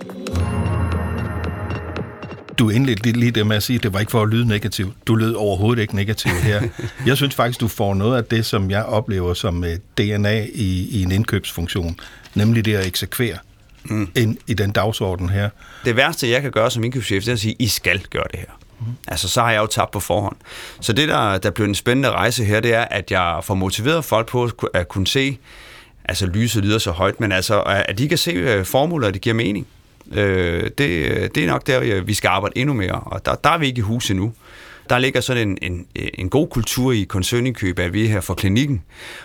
Du 2.58 2.70
indledte 2.70 3.12
lige 3.12 3.30
det 3.30 3.46
med 3.46 3.56
at 3.56 3.62
sige, 3.62 3.76
at 3.76 3.82
det 3.82 3.92
var 3.92 4.00
ikke 4.00 4.10
for 4.12 4.22
at 4.22 4.28
lyde 4.28 4.48
negativ. 4.48 4.92
Du 5.06 5.14
lød 5.14 5.34
overhovedet 5.34 5.82
ikke 5.82 5.96
negativ 5.96 6.30
her. 6.30 6.62
Jeg 7.06 7.16
synes 7.16 7.34
faktisk, 7.34 7.60
du 7.60 7.68
får 7.68 7.94
noget 7.94 8.16
af 8.16 8.24
det, 8.24 8.46
som 8.46 8.70
jeg 8.70 8.84
oplever 8.84 9.34
som 9.34 9.64
DNA 9.98 10.44
i, 10.54 10.88
i 10.90 11.02
en 11.02 11.12
indkøbsfunktion, 11.12 11.96
nemlig 12.34 12.64
det 12.64 12.74
at 12.74 12.86
eksekvere 12.86 13.38
mm. 13.84 14.08
ind 14.16 14.36
i 14.46 14.54
den 14.54 14.70
dagsorden 14.70 15.28
her. 15.28 15.50
Det 15.84 15.96
værste, 15.96 16.30
jeg 16.30 16.42
kan 16.42 16.50
gøre 16.50 16.70
som 16.70 16.84
indkøbschef, 16.84 17.22
det 17.24 17.28
er 17.28 17.32
at 17.32 17.40
sige, 17.40 17.56
I 17.58 17.66
skal 17.66 18.00
gøre 18.10 18.26
det 18.30 18.40
her. 18.40 18.57
Mm. 18.80 18.86
Altså, 19.08 19.28
så 19.28 19.40
har 19.40 19.50
jeg 19.50 19.60
jo 19.60 19.66
tabt 19.66 19.90
på 19.90 20.00
forhånd. 20.00 20.36
Så 20.80 20.92
det, 20.92 21.08
der, 21.08 21.38
der 21.38 21.50
blev 21.50 21.66
en 21.66 21.74
spændende 21.74 22.10
rejse 22.10 22.44
her, 22.44 22.60
det 22.60 22.74
er, 22.74 22.84
at 22.84 23.10
jeg 23.10 23.40
får 23.42 23.54
motiveret 23.54 24.04
folk 24.04 24.28
på 24.28 24.50
at 24.74 24.88
kunne 24.88 25.06
se, 25.06 25.38
altså 26.04 26.26
lyset 26.26 26.64
lyder 26.64 26.78
så 26.78 26.90
højt, 26.90 27.20
men 27.20 27.32
altså, 27.32 27.62
at 27.62 27.98
de 27.98 28.08
kan 28.08 28.18
se 28.18 28.30
øh, 28.30 28.64
formuler, 28.64 29.10
det 29.10 29.20
giver 29.20 29.34
mening. 29.34 29.66
Øh, 30.12 30.62
det, 30.62 31.34
det 31.34 31.44
er 31.44 31.46
nok 31.46 31.66
der, 31.66 31.80
øh, 31.82 32.06
vi 32.06 32.14
skal 32.14 32.28
arbejde 32.28 32.58
endnu 32.58 32.74
mere, 32.74 32.92
og 32.92 33.26
der, 33.26 33.34
der 33.34 33.50
er 33.50 33.58
vi 33.58 33.66
ikke 33.66 33.78
i 33.78 33.82
hus 33.82 34.10
endnu. 34.10 34.32
Der 34.90 34.98
ligger 34.98 35.20
sådan 35.20 35.48
en, 35.48 35.58
en, 35.62 35.86
en 36.14 36.28
god 36.28 36.48
kultur 36.48 36.92
i 36.92 37.02
koncernindkøb, 37.02 37.78
at 37.78 37.92
vi 37.92 38.04
er 38.04 38.08
her 38.08 38.20
for 38.20 38.34
klinikken, 38.34 38.82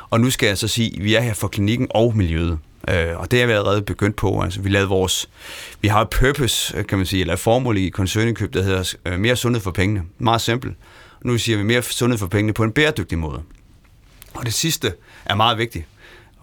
og 0.10 0.20
nu 0.20 0.30
skal 0.30 0.48
jeg 0.48 0.58
så 0.58 0.68
sige, 0.68 0.92
at 0.98 1.04
vi 1.04 1.16
er 1.16 1.22
her 1.22 1.34
for 1.34 1.48
klinikken 1.48 1.88
og 1.90 2.18
miljøet. 2.18 2.60
Øh, 2.90 3.20
og 3.20 3.32
det 3.32 3.42
er 3.42 3.46
vi 3.46 3.52
allerede 3.52 3.82
begyndt 3.82 4.16
på. 4.16 4.42
Altså, 4.42 4.62
vi 4.62 4.70
lavede 4.70 4.90
vores, 4.90 5.30
vi 5.82 5.88
har 5.88 6.02
et 6.02 6.10
purpose, 6.10 6.78
øh, 6.78 6.86
kan 6.86 6.98
man 6.98 7.08
sige, 7.08 7.22
eller 7.22 7.34
et 7.34 7.40
formål 7.40 7.78
i 7.78 7.90
koncernindkøb, 7.90 8.54
der 8.54 8.64
hedder 8.64 8.94
øh, 9.06 9.20
mere 9.20 9.36
sundhed 9.36 9.62
for 9.62 9.72
pengene. 9.72 10.04
Meget 10.18 10.42
simpelt. 10.42 10.78
Nu 11.22 11.38
siger 11.38 11.58
vi 11.58 11.64
mere 11.64 11.82
sundhed 11.82 12.20
for 12.20 12.28
pengene 12.28 12.54
på 12.54 12.64
en 12.64 12.72
bæredygtig 12.72 13.18
måde. 13.18 13.42
Og 14.34 14.46
det 14.46 14.54
sidste 14.54 14.94
er 15.26 15.36
meget 15.36 15.58
vigtigt. 15.58 15.86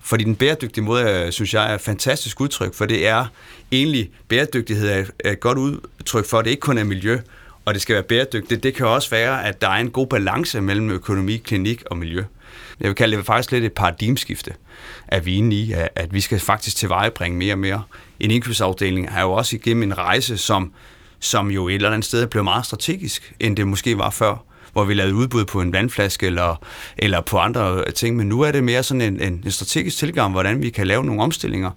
Fordi 0.03 0.25
den 0.25 0.37
bæredygtige 0.37 0.85
måde, 0.85 1.05
øh, 1.05 1.33
synes 1.33 1.55
jeg, 1.55 1.71
er 1.71 1.75
et 1.75 1.81
fantastisk 1.81 2.41
udtryk, 2.41 2.75
for 2.75 2.87
det 2.87 3.07
er 3.07 3.27
egentlig, 3.73 4.11
bæredygtighed 4.29 4.89
er 4.89 5.31
et 5.31 5.41
godt 5.41 5.59
udtryk 5.59 6.27
for, 6.27 6.39
at 6.39 6.45
det 6.45 6.51
ikke 6.51 6.61
kun 6.61 6.79
er 6.79 6.85
miljø 6.85 7.19
og 7.65 7.75
det 7.75 7.83
skal 7.83 7.95
være 7.95 8.03
bæredygtigt. 8.03 8.63
Det 8.63 8.75
kan 8.75 8.87
også 8.87 9.11
være, 9.11 9.45
at 9.45 9.61
der 9.61 9.69
er 9.69 9.77
en 9.77 9.91
god 9.91 10.07
balance 10.07 10.61
mellem 10.61 10.91
økonomi, 10.91 11.37
klinik 11.37 11.83
og 11.87 11.97
miljø. 11.97 12.25
Jeg 12.81 12.89
vil 12.89 12.95
kalde 12.95 13.17
det 13.17 13.27
faktisk 13.27 13.53
lidt 13.53 13.65
et 13.65 13.73
paradigmeskifte, 13.73 14.55
at 15.09 15.27
vi 15.27 15.35
er 15.35 15.39
inde 15.39 15.57
i, 15.57 15.75
at 15.95 16.15
vi 16.15 16.21
skal 16.21 16.41
faktisk 16.41 16.77
tilvejebringe 16.77 17.39
mere 17.39 17.55
og 17.55 17.59
mere. 17.59 17.83
En 18.21 18.31
indkøbsafdeling 18.31 19.07
er 19.07 19.21
jo 19.21 19.33
også 19.33 19.57
igennem 19.57 19.83
en 19.83 19.99
rejse, 19.99 20.39
som, 20.39 20.73
som 21.21 21.51
jo 21.51 21.69
et 21.69 21.75
eller 21.75 21.91
andet 21.91 22.05
sted 22.05 22.27
blev 22.27 22.45
meget 22.45 22.67
strategisk, 22.67 23.35
end 23.41 23.57
det 23.57 23.67
måske 23.67 23.99
var 23.99 24.11
før 24.11 24.45
hvor 24.73 24.85
vi 24.85 24.95
lavede 24.95 25.15
udbud 25.15 25.45
på 25.45 25.61
en 25.61 25.73
vandflaske 25.73 26.27
eller, 26.27 26.65
eller 26.99 27.21
på 27.21 27.39
andre 27.39 27.91
ting, 27.91 28.17
men 28.17 28.29
nu 28.29 28.41
er 28.41 28.53
det 28.53 28.65
mere 28.65 28.83
sådan 28.83 29.01
en, 29.01 29.21
en 29.21 29.51
strategisk 29.51 29.97
tilgang, 29.97 30.33
hvordan 30.33 30.63
vi 30.63 30.71
kan 30.71 30.87
lave 30.87 31.05
nogle 31.05 31.23
omstillinger, 31.23 31.71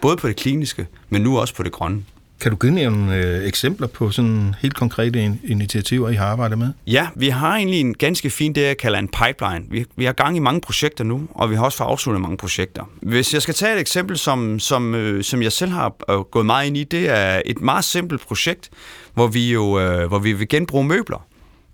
både 0.00 0.16
på 0.16 0.28
det 0.28 0.36
kliniske, 0.36 0.86
men 1.08 1.22
nu 1.22 1.38
også 1.38 1.54
på 1.54 1.62
det 1.62 1.72
grønne. 1.72 2.04
Kan 2.40 2.50
du 2.50 2.56
give 2.56 2.72
nogle 2.72 3.16
øh, 3.16 3.46
eksempler 3.46 3.86
på 3.86 4.10
sådan 4.10 4.54
helt 4.60 4.74
konkrete 4.74 5.38
initiativer, 5.44 6.08
I 6.08 6.14
har 6.14 6.26
arbejdet 6.26 6.58
med? 6.58 6.72
Ja, 6.86 7.08
vi 7.16 7.28
har 7.28 7.56
egentlig 7.56 7.80
en 7.80 7.94
ganske 7.94 8.30
fin, 8.30 8.52
det 8.52 8.62
jeg 8.62 8.76
kalder 8.76 8.98
en 8.98 9.08
pipeline. 9.08 9.64
Vi, 9.70 9.84
vi 9.96 10.04
har 10.04 10.12
gang 10.12 10.36
i 10.36 10.40
mange 10.40 10.60
projekter 10.60 11.04
nu, 11.04 11.28
og 11.30 11.50
vi 11.50 11.54
har 11.56 11.64
også 11.64 11.78
fået 11.78 11.88
afsluttet 11.88 12.22
mange 12.22 12.36
projekter. 12.36 12.90
Hvis 13.02 13.34
jeg 13.34 13.42
skal 13.42 13.54
tage 13.54 13.74
et 13.74 13.80
eksempel, 13.80 14.18
som, 14.18 14.58
som, 14.58 14.94
øh, 14.94 15.24
som 15.24 15.42
jeg 15.42 15.52
selv 15.52 15.70
har 15.70 15.94
øh, 16.10 16.18
gået 16.18 16.46
meget 16.46 16.66
ind 16.66 16.76
i, 16.76 16.84
det 16.84 17.08
er 17.10 17.42
et 17.44 17.60
meget 17.60 17.84
simpelt 17.84 18.20
projekt, 18.20 18.70
hvor 19.14 19.26
vi 19.26 19.52
jo 19.52 19.80
øh, 19.80 20.08
hvor 20.08 20.18
vi 20.18 20.32
vil 20.32 20.48
genbruge 20.48 20.84
møbler. 20.84 21.26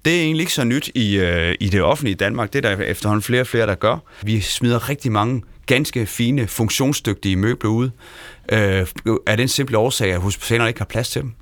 Det 0.04 0.16
er 0.16 0.22
egentlig 0.22 0.42
ikke 0.42 0.52
så 0.52 0.64
nyt 0.64 0.90
i, 0.94 1.16
øh, 1.16 1.54
i 1.60 1.68
det 1.68 1.82
offentlige 1.82 2.14
Danmark. 2.14 2.52
Det 2.52 2.64
er 2.64 2.76
der 2.76 2.84
efterhånden 2.84 3.22
flere 3.22 3.40
og 3.40 3.46
flere, 3.46 3.66
der 3.66 3.74
gør. 3.74 3.96
Vi 4.22 4.40
smider 4.40 4.88
rigtig 4.88 5.12
mange 5.12 5.42
ganske 5.66 6.06
fine, 6.06 6.46
funktionsdygtige 6.46 7.36
møbler 7.36 7.70
ud, 7.70 7.90
øh, 8.52 8.86
af 9.26 9.36
den 9.36 9.48
simple 9.48 9.78
årsag, 9.78 10.12
at 10.12 10.20
hospitalerne 10.20 10.68
ikke 10.68 10.80
har 10.80 10.86
plads 10.86 11.10
til 11.10 11.22
dem. 11.22 11.32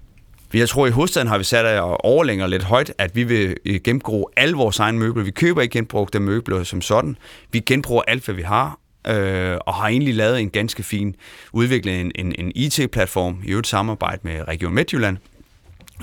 Jeg 0.55 0.69
tror, 0.69 0.87
i 0.87 0.91
hovedstaden 0.91 1.29
har 1.29 1.39
vi 1.39 1.45
sat 1.45 1.81
og 1.81 2.05
overlænger 2.05 2.47
lidt 2.47 2.62
højt, 2.62 2.93
at 2.99 3.17
vi 3.17 3.25
vil 3.25 3.57
øh, 3.65 3.81
genbruge 3.85 4.27
alle 4.37 4.57
vores 4.57 4.79
egne 4.79 4.99
møbler. 4.99 5.25
Vi 5.25 5.31
køber 5.31 5.62
ikke 5.62 5.73
genbrugte 5.73 6.21
møbler 6.21 6.62
som 6.62 6.81
sådan. 6.81 7.17
Vi 7.53 7.61
genbruger 7.61 8.03
alt, 8.09 8.25
hvad 8.25 8.35
vi 8.35 8.43
har, 8.43 8.79
øh, 9.07 9.57
og 9.67 9.75
har 9.75 9.89
egentlig 9.89 10.15
lavet 10.15 10.41
en 10.41 10.50
ganske 10.50 10.83
fin, 10.83 11.17
udviklet 11.53 12.00
en, 12.00 12.12
en, 12.15 12.35
en 12.39 12.53
IT-platform 12.55 13.39
i 13.45 13.53
et 13.53 13.67
samarbejde 13.67 14.21
med 14.23 14.49
Region 14.49 14.75
Midtjylland, 14.75 15.17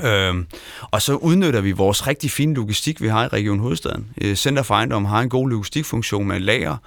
Øhm, 0.04 0.46
og 0.82 1.02
så 1.02 1.16
udnytter 1.16 1.62
vi 1.62 1.72
vores 1.72 2.08
rigtig 2.08 2.32
fine 2.32 2.54
logistik, 2.54 3.02
vi 3.02 3.08
har 3.08 3.24
i 3.24 3.28
Region 3.28 3.60
Hovedstaden. 3.60 4.08
Øh, 4.22 4.36
Center 4.36 4.64
for 4.64 4.76
Ejendom 4.76 5.06
har 5.06 5.22
en 5.22 5.30
god 5.30 5.50
logistikfunktion 5.50 6.28
med 6.28 6.40
lager, 6.40 6.78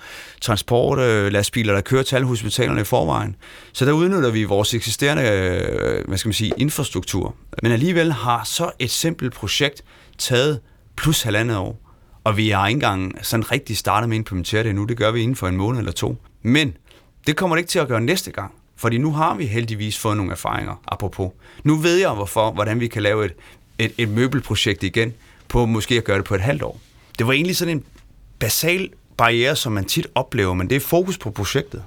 transport, 0.40 0.98
øh, 0.98 1.32
lastbiler, 1.32 1.74
der 1.74 1.80
kører 1.80 2.02
til 2.02 2.16
alle 2.16 2.28
hospitalerne 2.28 2.80
i 2.80 2.84
forvejen. 2.84 3.36
Så 3.72 3.84
der 3.84 3.92
udnytter 3.92 4.30
vi 4.30 4.44
vores 4.44 4.74
eksisterende 4.74 5.22
øh, 5.22 6.08
hvad 6.08 6.18
skal 6.18 6.28
man 6.28 6.34
sige, 6.34 6.52
infrastruktur. 6.56 7.34
Men 7.62 7.72
alligevel 7.72 8.12
har 8.12 8.44
så 8.44 8.70
et 8.78 8.90
simpelt 8.90 9.34
projekt 9.34 9.82
taget 10.18 10.60
plus 10.96 11.22
halvandet 11.22 11.56
år. 11.56 11.86
Og 12.24 12.36
vi 12.36 12.50
har 12.50 12.68
ikke 12.68 12.76
engang 12.76 13.18
sådan 13.22 13.52
rigtig 13.52 13.76
startet 13.76 14.08
med 14.08 14.16
at 14.16 14.18
implementere 14.18 14.62
det 14.62 14.74
nu. 14.74 14.84
Det 14.84 14.96
gør 14.96 15.10
vi 15.10 15.20
inden 15.20 15.36
for 15.36 15.48
en 15.48 15.56
måned 15.56 15.78
eller 15.78 15.92
to. 15.92 16.16
Men 16.42 16.76
det 17.26 17.36
kommer 17.36 17.56
det 17.56 17.60
ikke 17.60 17.70
til 17.70 17.78
at 17.78 17.88
gøre 17.88 18.00
næste 18.00 18.30
gang. 18.30 18.54
Fordi 18.80 18.98
nu 18.98 19.12
har 19.12 19.34
vi 19.34 19.46
heldigvis 19.46 19.98
fået 19.98 20.16
nogle 20.16 20.32
erfaringer, 20.32 20.82
apropos. 20.88 21.30
Nu 21.64 21.76
ved 21.76 21.96
jeg, 21.96 22.10
hvorfor, 22.10 22.50
hvordan 22.50 22.80
vi 22.80 22.86
kan 22.86 23.02
lave 23.02 23.24
et, 23.24 23.32
et, 23.78 23.92
et 23.98 24.08
møbelprojekt 24.08 24.82
igen, 24.82 25.14
på 25.48 25.66
måske 25.66 25.96
at 25.96 26.04
gøre 26.04 26.16
det 26.16 26.24
på 26.24 26.34
et 26.34 26.40
halvt 26.40 26.62
år. 26.62 26.80
Det 27.18 27.26
var 27.26 27.32
egentlig 27.32 27.56
sådan 27.56 27.76
en 27.76 27.84
basal 28.38 28.90
barriere, 29.16 29.56
som 29.56 29.72
man 29.72 29.84
tit 29.84 30.06
oplever, 30.14 30.54
men 30.54 30.70
det 30.70 30.76
er 30.76 30.80
fokus 30.80 31.18
på 31.18 31.30
projektet. 31.30 31.82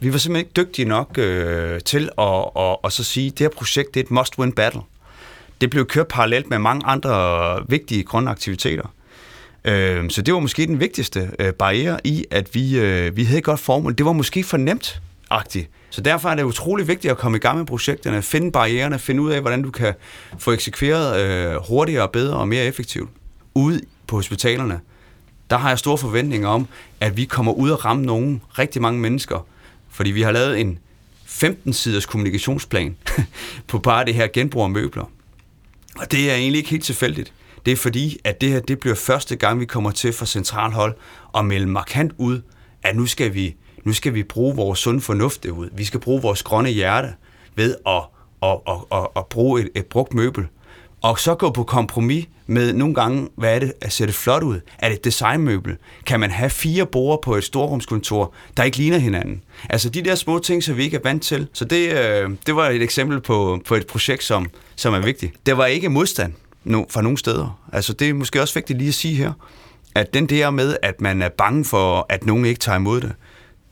Vi 0.00 0.12
var 0.12 0.18
simpelthen 0.18 0.46
ikke 0.46 0.68
dygtige 0.68 0.88
nok 0.88 1.18
øh, 1.18 1.80
til 1.80 2.02
at, 2.04 2.08
og, 2.18 2.80
at 2.84 2.92
så 2.92 3.04
sige, 3.04 3.26
at 3.26 3.32
det 3.32 3.44
her 3.44 3.48
projekt 3.48 3.94
det 3.94 4.00
er 4.00 4.04
et 4.04 4.10
must-win 4.10 4.52
battle. 4.52 4.80
Det 5.60 5.70
blev 5.70 5.86
kørt 5.86 6.08
parallelt 6.08 6.50
med 6.50 6.58
mange 6.58 6.86
andre 6.86 7.64
vigtige 7.68 8.02
grønne 8.02 8.30
aktiviteter. 8.30 8.94
Øh, 9.64 10.10
så 10.10 10.22
det 10.22 10.34
var 10.34 10.40
måske 10.40 10.66
den 10.66 10.80
vigtigste 10.80 11.30
øh, 11.38 11.52
barriere 11.52 12.00
i, 12.04 12.24
at 12.30 12.54
vi, 12.54 12.78
øh, 12.78 13.16
vi 13.16 13.24
havde 13.24 13.38
et 13.38 13.44
godt 13.44 13.60
formål. 13.60 13.94
Det 13.98 14.06
var 14.06 14.12
måske 14.12 14.44
for 14.44 14.56
nemt 14.56 15.02
agtig 15.32 15.68
så 15.92 16.00
derfor 16.00 16.28
er 16.28 16.34
det 16.34 16.42
utrolig 16.42 16.88
vigtigt 16.88 17.10
at 17.10 17.18
komme 17.18 17.36
i 17.36 17.40
gang 17.40 17.58
med 17.58 17.66
projekterne, 17.66 18.22
finde 18.22 18.52
barriererne, 18.52 18.98
finde 18.98 19.22
ud 19.22 19.30
af, 19.30 19.40
hvordan 19.40 19.62
du 19.62 19.70
kan 19.70 19.94
få 20.38 20.52
eksekveret 20.52 21.20
øh, 21.20 21.56
hurtigere, 21.68 22.08
bedre 22.08 22.36
og 22.36 22.48
mere 22.48 22.64
effektivt. 22.64 23.10
Ude 23.54 23.80
på 24.06 24.16
hospitalerne, 24.16 24.80
der 25.50 25.56
har 25.56 25.68
jeg 25.68 25.78
store 25.78 25.98
forventninger 25.98 26.48
om, 26.48 26.68
at 27.00 27.16
vi 27.16 27.24
kommer 27.24 27.52
ud 27.52 27.70
og 27.70 27.84
ramme 27.84 28.06
nogle 28.06 28.40
rigtig 28.58 28.82
mange 28.82 29.00
mennesker, 29.00 29.46
fordi 29.90 30.10
vi 30.10 30.22
har 30.22 30.32
lavet 30.32 30.60
en 30.60 30.78
15-siders 31.26 32.06
kommunikationsplan 32.06 32.96
på 33.68 33.78
bare 33.78 34.04
det 34.04 34.14
her 34.14 34.26
genbrug 34.32 34.62
af 34.62 34.70
møbler. 34.70 35.10
Og 35.96 36.12
det 36.12 36.30
er 36.30 36.34
egentlig 36.34 36.58
ikke 36.58 36.70
helt 36.70 36.84
tilfældigt. 36.84 37.32
Det 37.66 37.72
er 37.72 37.76
fordi, 37.76 38.18
at 38.24 38.40
det 38.40 38.48
her 38.48 38.60
det 38.60 38.78
bliver 38.78 38.96
første 38.96 39.36
gang, 39.36 39.60
vi 39.60 39.64
kommer 39.64 39.90
til 39.90 40.12
fra 40.12 40.26
centralhold 40.26 40.94
og 41.32 41.44
melde 41.44 41.66
markant 41.66 42.12
ud, 42.18 42.42
at 42.82 42.96
nu 42.96 43.06
skal 43.06 43.34
vi 43.34 43.56
nu 43.84 43.92
skal 43.92 44.14
vi 44.14 44.22
bruge 44.22 44.56
vores 44.56 44.78
sund 44.78 45.00
fornuft 45.00 45.44
ud. 45.44 45.68
Vi 45.72 45.84
skal 45.84 46.00
bruge 46.00 46.22
vores 46.22 46.42
grønne 46.42 46.70
hjerte 46.70 47.08
ved 47.54 47.76
at, 47.86 48.02
at, 48.42 48.58
at, 48.68 48.74
at, 48.92 49.06
at 49.16 49.26
bruge 49.26 49.60
et, 49.60 49.68
et 49.74 49.86
brugt 49.86 50.14
møbel. 50.14 50.46
Og 51.02 51.18
så 51.18 51.34
gå 51.34 51.50
på 51.50 51.64
kompromis 51.64 52.26
med 52.46 52.72
nogle 52.72 52.94
gange, 52.94 53.28
hvad 53.36 53.54
er 53.54 53.58
det 53.58 53.72
at 53.80 53.92
sætte 53.92 54.14
flot 54.14 54.42
ud? 54.42 54.60
Er 54.78 54.88
det 54.88 54.98
et 54.98 55.04
designmøbel? 55.04 55.76
Kan 56.06 56.20
man 56.20 56.30
have 56.30 56.50
fire 56.50 56.86
borer 56.86 57.16
på 57.22 57.36
et 57.36 57.44
storrumskontor, 57.44 58.34
der 58.56 58.62
ikke 58.62 58.76
ligner 58.76 58.98
hinanden? 58.98 59.42
Altså 59.70 59.90
de 59.90 60.02
der 60.02 60.14
små 60.14 60.38
ting, 60.38 60.62
som 60.62 60.76
vi 60.76 60.82
ikke 60.84 60.96
er 60.96 61.00
vant 61.04 61.22
til. 61.22 61.48
Så 61.52 61.64
det, 61.64 61.92
øh, 61.92 62.30
det 62.46 62.56
var 62.56 62.68
et 62.68 62.82
eksempel 62.82 63.20
på, 63.20 63.60
på 63.66 63.74
et 63.74 63.86
projekt, 63.86 64.24
som, 64.24 64.46
som 64.76 64.94
er 64.94 65.00
vigtigt. 65.00 65.46
Der 65.46 65.54
var 65.54 65.66
ikke 65.66 65.88
modstand 65.88 66.32
no, 66.64 66.84
fra 66.90 67.02
nogle 67.02 67.18
steder. 67.18 67.58
Altså 67.72 67.92
det 67.92 68.08
er 68.08 68.14
måske 68.14 68.40
også 68.40 68.54
vigtigt 68.54 68.78
lige 68.78 68.88
at 68.88 68.94
sige 68.94 69.14
her, 69.14 69.32
at 69.94 70.14
den 70.14 70.26
der 70.26 70.50
med, 70.50 70.76
at 70.82 71.00
man 71.00 71.22
er 71.22 71.28
bange 71.28 71.64
for, 71.64 72.06
at 72.08 72.26
nogen 72.26 72.44
ikke 72.44 72.60
tager 72.60 72.76
imod 72.76 73.00
det, 73.00 73.12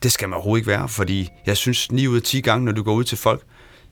det 0.02 0.12
skal 0.12 0.28
man 0.28 0.34
overhovedet 0.34 0.60
ikke 0.60 0.70
være, 0.70 0.88
fordi 0.88 1.28
jeg 1.46 1.56
synes 1.56 1.92
9 1.92 2.06
ud 2.06 2.16
af 2.16 2.22
10 2.22 2.40
gange, 2.40 2.64
når 2.64 2.72
du 2.72 2.82
går 2.82 2.92
ud 2.92 3.04
til 3.04 3.18
folk, 3.18 3.42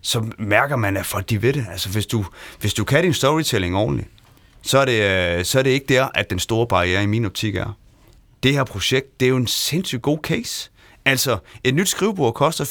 så 0.00 0.25
mærker 0.38 0.77
man, 0.77 0.97
at 0.97 1.07
folk 1.07 1.31
de 1.31 1.43
ved 1.43 1.53
det. 1.53 1.67
Altså 1.71 1.88
hvis 1.88 2.07
du, 2.07 2.25
hvis 2.61 2.75
du 2.75 2.85
kan 2.85 3.05
din 3.05 3.15
storytelling 3.15 3.77
ordentligt, 3.77 4.09
så 4.62 4.79
er, 4.79 4.85
det, 4.85 5.38
øh, 5.38 5.45
så 5.45 5.59
er 5.59 5.62
det 5.62 5.71
ikke 5.71 5.87
der, 5.88 6.09
at 6.15 6.31
den 6.31 6.38
store 6.38 6.67
barriere 6.67 7.03
i 7.03 7.07
min 7.07 7.25
optik 7.25 7.57
er. 7.57 7.77
Det 8.43 8.53
her 8.53 8.65
projekt, 8.65 9.21
det 9.21 9.27
er 9.27 9.31
jo 9.31 9.37
en 9.37 9.47
sindssygt 9.47 10.03
god 10.03 10.19
case. 10.23 10.71
Altså, 11.05 11.38
et 11.65 11.75
nyt 11.75 11.88
skrivebord 11.88 12.35
koster 12.35 12.65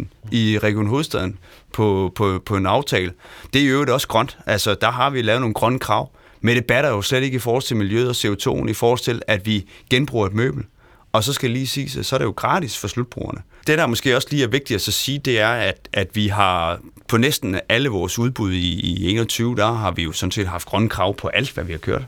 5.500 0.00 0.04
i 0.32 0.58
Region 0.58 0.86
Hovedstaden 0.86 1.38
på, 1.72 2.12
på, 2.14 2.42
på 2.46 2.56
en 2.56 2.66
aftale. 2.66 3.12
Det 3.52 3.62
er 3.62 3.66
jo 3.66 3.72
øvrigt 3.72 3.90
også 3.90 4.08
grønt. 4.08 4.38
Altså, 4.46 4.74
der 4.74 4.90
har 4.90 5.10
vi 5.10 5.22
lavet 5.22 5.40
nogle 5.40 5.54
grønne 5.54 5.78
krav. 5.78 6.10
Men 6.40 6.56
det 6.56 6.66
batter 6.66 6.90
jo 6.90 7.02
slet 7.02 7.22
ikke 7.22 7.36
i 7.36 7.38
forhold 7.38 7.62
til 7.62 7.76
miljøet 7.76 8.08
og 8.08 8.14
CO2'en, 8.14 8.68
i 8.68 8.72
forhold 8.72 8.98
til, 8.98 9.22
at 9.26 9.46
vi 9.46 9.68
genbruger 9.90 10.26
et 10.26 10.34
møbel. 10.34 10.64
Og 11.12 11.24
så 11.24 11.32
skal 11.32 11.48
jeg 11.48 11.52
lige 11.52 11.66
sige, 11.66 12.04
så 12.04 12.16
er 12.16 12.18
det 12.18 12.24
jo 12.24 12.30
gratis 12.30 12.78
for 12.78 12.88
slutbrugerne. 12.88 13.42
Det, 13.66 13.78
der 13.78 13.86
måske 13.86 14.16
også 14.16 14.28
lige 14.30 14.44
er 14.44 14.48
vigtigt 14.48 14.74
at 14.74 14.80
så 14.80 14.92
sige, 14.92 15.18
det 15.18 15.40
er, 15.40 15.48
at, 15.48 15.88
at 15.92 16.16
vi 16.16 16.28
har 16.28 16.80
på 17.08 17.16
næsten 17.16 17.60
alle 17.68 17.88
vores 17.88 18.18
udbud 18.18 18.52
i, 18.52 18.80
i 18.80 19.10
21, 19.10 19.56
der 19.56 19.72
har 19.72 19.90
vi 19.90 20.02
jo 20.02 20.12
sådan 20.12 20.30
set 20.30 20.46
haft 20.46 20.68
grønne 20.68 20.88
krav 20.88 21.16
på 21.16 21.28
alt, 21.28 21.52
hvad 21.52 21.64
vi 21.64 21.72
har 21.72 21.78
kørt. 21.78 22.04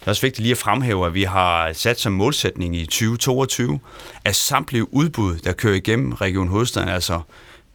Det 0.00 0.06
er 0.06 0.10
også 0.10 0.22
vigtigt 0.22 0.42
lige 0.42 0.52
at 0.52 0.58
fremhæve, 0.58 1.06
at 1.06 1.14
vi 1.14 1.22
har 1.22 1.72
sat 1.72 2.00
som 2.00 2.12
målsætning 2.12 2.76
i 2.76 2.86
2022, 2.86 3.80
at 4.24 4.36
samtlige 4.36 4.94
udbud, 4.94 5.36
der 5.36 5.52
kører 5.52 5.74
igennem 5.74 6.12
Region 6.12 6.48
Hovedstaden, 6.48 6.88
altså 6.88 7.20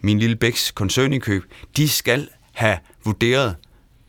min 0.01 0.19
lille 0.19 0.35
Bæks 0.35 0.71
koncernindkøb, 0.71 1.43
de 1.77 1.89
skal 1.89 2.27
have 2.53 2.77
vurderet 3.05 3.55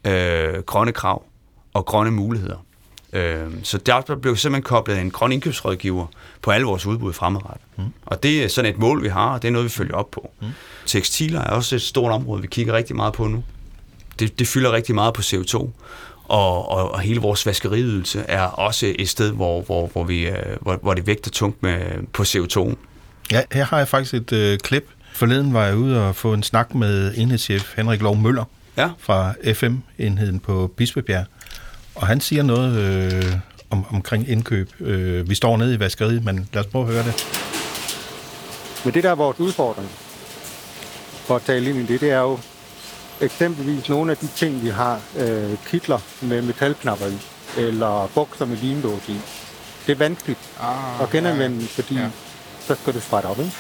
øh, 0.06 0.62
grønne 0.66 0.92
krav 0.92 1.24
og 1.72 1.86
grønne 1.86 2.10
muligheder. 2.10 2.64
Øh, 3.12 3.46
så 3.62 3.78
der 3.78 4.16
blev 4.22 4.36
simpelthen 4.36 4.62
koblet 4.62 4.98
en 4.98 5.10
grøn 5.10 5.32
indkøbsrådgiver 5.32 6.06
på 6.42 6.50
alle 6.50 6.66
vores 6.66 6.86
udbud 6.86 7.12
fremadrettet. 7.12 7.66
Mm. 7.76 7.84
Og 8.06 8.22
det 8.22 8.44
er 8.44 8.48
sådan 8.48 8.74
et 8.74 8.78
mål, 8.78 9.02
vi 9.02 9.08
har, 9.08 9.34
og 9.34 9.42
det 9.42 9.48
er 9.48 9.52
noget, 9.52 9.64
vi 9.64 9.70
følger 9.70 9.94
op 9.94 10.10
på. 10.10 10.30
Mm. 10.40 10.48
Tekstiler 10.86 11.40
er 11.40 11.50
også 11.50 11.74
et 11.74 11.82
stort 11.82 12.12
område, 12.12 12.42
vi 12.42 12.48
kigger 12.48 12.74
rigtig 12.74 12.96
meget 12.96 13.12
på 13.12 13.26
nu. 13.26 13.44
Det, 14.18 14.38
det 14.38 14.48
fylder 14.48 14.72
rigtig 14.72 14.94
meget 14.94 15.14
på 15.14 15.20
CO2, 15.20 15.56
og, 16.30 16.68
og, 16.68 16.92
og 16.92 17.00
hele 17.00 17.20
vores 17.20 17.46
vaskeriydelse 17.46 18.24
er 18.28 18.42
også 18.42 18.94
et 18.98 19.08
sted, 19.08 19.32
hvor, 19.32 19.62
hvor, 19.62 19.86
hvor, 19.86 20.04
vi, 20.04 20.28
øh, 20.28 20.56
hvor, 20.60 20.78
hvor 20.82 20.94
det 20.94 21.06
vægter 21.06 21.30
tungt 21.30 21.62
med, 21.62 21.80
på 22.12 22.22
CO2. 22.22 22.76
Ja, 23.32 23.42
her 23.52 23.64
har 23.64 23.78
jeg 23.78 23.88
faktisk 23.88 24.14
et 24.14 24.32
øh, 24.32 24.58
klip. 24.58 24.88
Forleden 25.12 25.54
var 25.54 25.64
jeg 25.64 25.76
ude 25.76 26.08
og 26.08 26.16
få 26.16 26.34
en 26.34 26.42
snak 26.42 26.74
med 26.74 27.14
enhedschef 27.16 27.76
Henrik 27.76 28.02
Lov 28.02 28.16
Møller 28.16 28.44
ja. 28.76 28.90
fra 28.98 29.34
FM-enheden 29.52 30.40
på 30.40 30.72
Bispebjerg. 30.76 31.26
Og 32.00 32.06
han 32.06 32.20
siger 32.20 32.42
noget 32.42 32.76
øh, 32.76 33.36
om, 33.70 33.84
omkring 33.90 34.28
indkøb. 34.28 34.70
Øh, 34.80 35.30
vi 35.30 35.34
står 35.34 35.56
nede 35.56 35.74
i 35.74 35.80
vaskeriet, 35.80 36.24
men 36.24 36.48
lad 36.52 36.64
os 36.64 36.66
prøve 36.66 36.86
at 36.86 36.92
høre 36.92 37.04
det. 37.04 37.14
Men 38.84 38.94
det, 38.94 39.02
der 39.02 39.10
er 39.10 39.14
vores 39.14 39.40
udfordring, 39.40 39.88
for 41.26 41.36
at 41.36 41.42
tale 41.42 41.70
ind 41.70 41.78
i 41.78 41.92
det, 41.92 42.00
det 42.00 42.10
er 42.10 42.20
jo 42.20 42.38
eksempelvis 43.20 43.88
nogle 43.88 44.10
af 44.10 44.16
de 44.16 44.26
ting, 44.36 44.62
vi 44.62 44.68
har, 44.68 45.00
øh, 45.18 45.56
kitler 45.66 45.98
med 46.20 46.42
metalknapper 46.42 47.06
i, 47.06 47.18
eller 47.58 48.10
bukser 48.14 48.44
med 48.44 48.56
limlås 48.56 49.08
i. 49.08 49.16
Det 49.86 49.92
er 49.92 49.96
vanskeligt 49.96 50.40
ah, 50.60 51.02
at 51.02 51.10
genanvende, 51.10 51.60
ja, 51.60 51.82
fordi 51.82 51.94
ja. 51.94 52.08
så 52.60 52.74
skal 52.74 52.94
det 52.94 53.02
sprætte 53.02 53.26
op. 53.26 53.38
Ikke? 53.38 53.52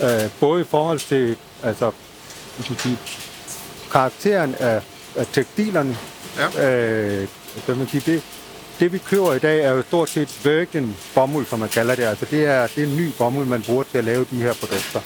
Ja. 0.00 0.24
Øh, 0.24 0.30
både 0.40 0.60
i 0.60 0.64
forhold 0.64 0.98
til 0.98 1.36
altså, 1.62 1.90
sige, 2.78 2.98
karakteren 3.92 4.54
af 4.54 4.82
af 5.16 5.26
tekstilerne. 5.32 5.96
Ja. 6.38 7.20
Øh, 7.20 7.28
man 7.68 7.88
sige, 7.88 8.12
det, 8.12 8.22
det 8.80 8.92
vi 8.92 8.98
køber 8.98 9.34
i 9.34 9.38
dag 9.38 9.60
er 9.60 9.70
jo 9.70 9.82
stort 9.82 10.10
set 10.10 10.44
virgin 10.44 10.96
bomuld, 11.14 11.46
som 11.46 11.58
man 11.58 11.68
kalder 11.68 11.94
det. 11.94 12.02
Altså 12.02 12.26
det 12.30 12.46
er, 12.46 12.66
det 12.66 12.82
er 12.82 12.86
en 12.86 12.96
ny 12.96 13.10
bomuld, 13.18 13.46
man 13.46 13.62
bruger 13.62 13.84
til 13.90 13.98
at 13.98 14.04
lave 14.04 14.26
de 14.30 14.36
her 14.36 14.54
produkter. 14.54 15.00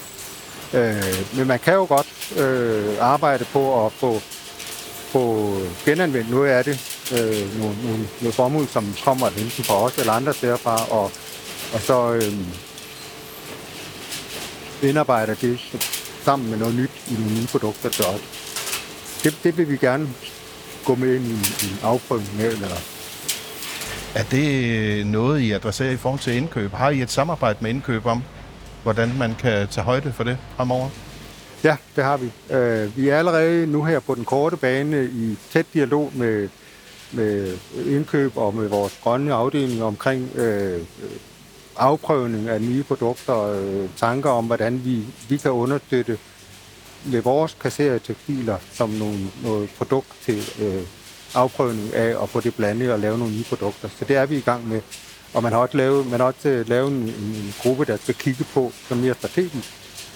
Øh, 0.73 1.37
men 1.37 1.47
man 1.47 1.59
kan 1.59 1.73
jo 1.73 1.85
godt 1.85 2.37
øh, 2.39 2.95
arbejde 2.99 3.45
på 3.45 3.85
at 3.85 3.91
få, 3.91 4.19
få 5.11 5.57
genanvendt 5.85 6.31
noget 6.31 6.49
af 6.49 6.63
det. 6.63 6.79
Øh, 7.11 7.59
nogle, 7.59 7.75
nogle, 7.83 8.07
noget 8.21 8.35
bomuld, 8.35 8.67
som 8.67 8.95
kommer 9.03 9.27
enten 9.27 9.63
fra 9.63 9.83
os 9.83 9.97
eller 9.97 10.13
andre 10.13 10.33
steder 10.33 10.57
fra, 10.57 10.85
og, 10.91 11.11
og 11.73 11.81
så 11.81 12.13
øh, 12.13 12.33
indarbejder 14.81 15.33
det 15.33 15.59
sammen 16.23 16.49
med 16.49 16.57
noget 16.57 16.75
nyt 16.75 16.91
i 17.11 17.13
nogle 17.13 17.35
nye 17.35 17.47
produkter 17.47 17.89
til 17.89 18.05
os. 18.05 18.42
Det, 19.23 19.37
det 19.43 19.57
vil 19.57 19.69
vi 19.69 19.77
gerne 19.77 20.09
gå 20.85 20.95
med 20.95 21.15
ind 21.15 21.25
i, 21.25 21.65
i 21.65 21.71
en 21.71 21.79
afprøvning 21.83 22.37
med, 22.37 22.53
eller 22.53 22.67
Er 24.15 24.23
det 24.31 25.07
noget, 25.07 25.39
I 25.39 25.51
adresserer 25.51 25.91
i 25.91 25.97
forhold 25.97 26.19
til 26.19 26.33
indkøb? 26.33 26.71
Har 26.71 26.89
I 26.89 27.01
et 27.01 27.11
samarbejde 27.11 27.57
med 27.61 27.69
indkøb 27.69 28.05
om, 28.05 28.23
hvordan 28.83 29.17
man 29.17 29.35
kan 29.39 29.67
tage 29.67 29.85
højde 29.85 30.13
for 30.13 30.23
det 30.23 30.37
fremover? 30.55 30.89
Ja, 31.63 31.77
det 31.95 32.03
har 32.03 32.17
vi. 32.17 32.31
Øh, 32.55 32.97
vi 32.97 33.09
er 33.09 33.17
allerede 33.17 33.67
nu 33.67 33.83
her 33.83 33.99
på 33.99 34.15
den 34.15 34.25
korte 34.25 34.57
bane 34.57 35.05
i 35.05 35.37
tæt 35.51 35.65
dialog 35.73 36.11
med, 36.15 36.49
med 37.11 37.57
indkøb 37.85 38.37
og 38.37 38.55
med 38.55 38.67
vores 38.67 38.99
grønne 39.03 39.33
afdeling 39.33 39.83
omkring 39.83 40.35
øh, 40.35 40.81
afprøvning 41.77 42.49
af 42.49 42.61
nye 42.61 42.83
produkter, 42.83 43.41
øh, 43.41 43.89
tanker 43.97 44.29
om, 44.29 44.45
hvordan 44.45 44.81
vi, 44.85 45.03
vi 45.29 45.37
kan 45.37 45.51
understøtte 45.51 46.11
med 46.11 46.32
vores 47.05 47.57
kasserede 47.61 47.99
tekstiler 47.99 48.57
som 48.73 48.89
nogle, 48.89 49.19
noget 49.43 49.69
produkt 49.77 50.07
til 50.25 50.43
øh, 50.61 50.81
afprøvning 51.33 51.93
af 51.93 52.23
at 52.23 52.29
få 52.29 52.39
det 52.39 52.55
blandet 52.55 52.91
og 52.91 52.99
lave 52.99 53.17
nogle 53.17 53.33
nye 53.33 53.43
produkter. 53.43 53.89
Så 53.99 54.05
det 54.05 54.15
er 54.15 54.25
vi 54.25 54.37
i 54.37 54.41
gang 54.41 54.67
med. 54.67 54.81
Og 55.33 55.43
man 55.43 55.51
har 55.51 55.59
også 55.59 55.77
lavet, 55.77 56.07
man 56.07 56.19
har 56.19 56.27
også 56.27 56.49
øh, 56.49 56.69
lavet 56.69 56.91
en, 56.91 57.03
en 57.03 57.53
gruppe, 57.61 57.85
der 57.85 57.97
skal 57.97 58.15
kigge 58.15 58.43
på 58.43 58.71
som 58.87 58.97
mere 58.97 59.13
strategisk, 59.13 59.69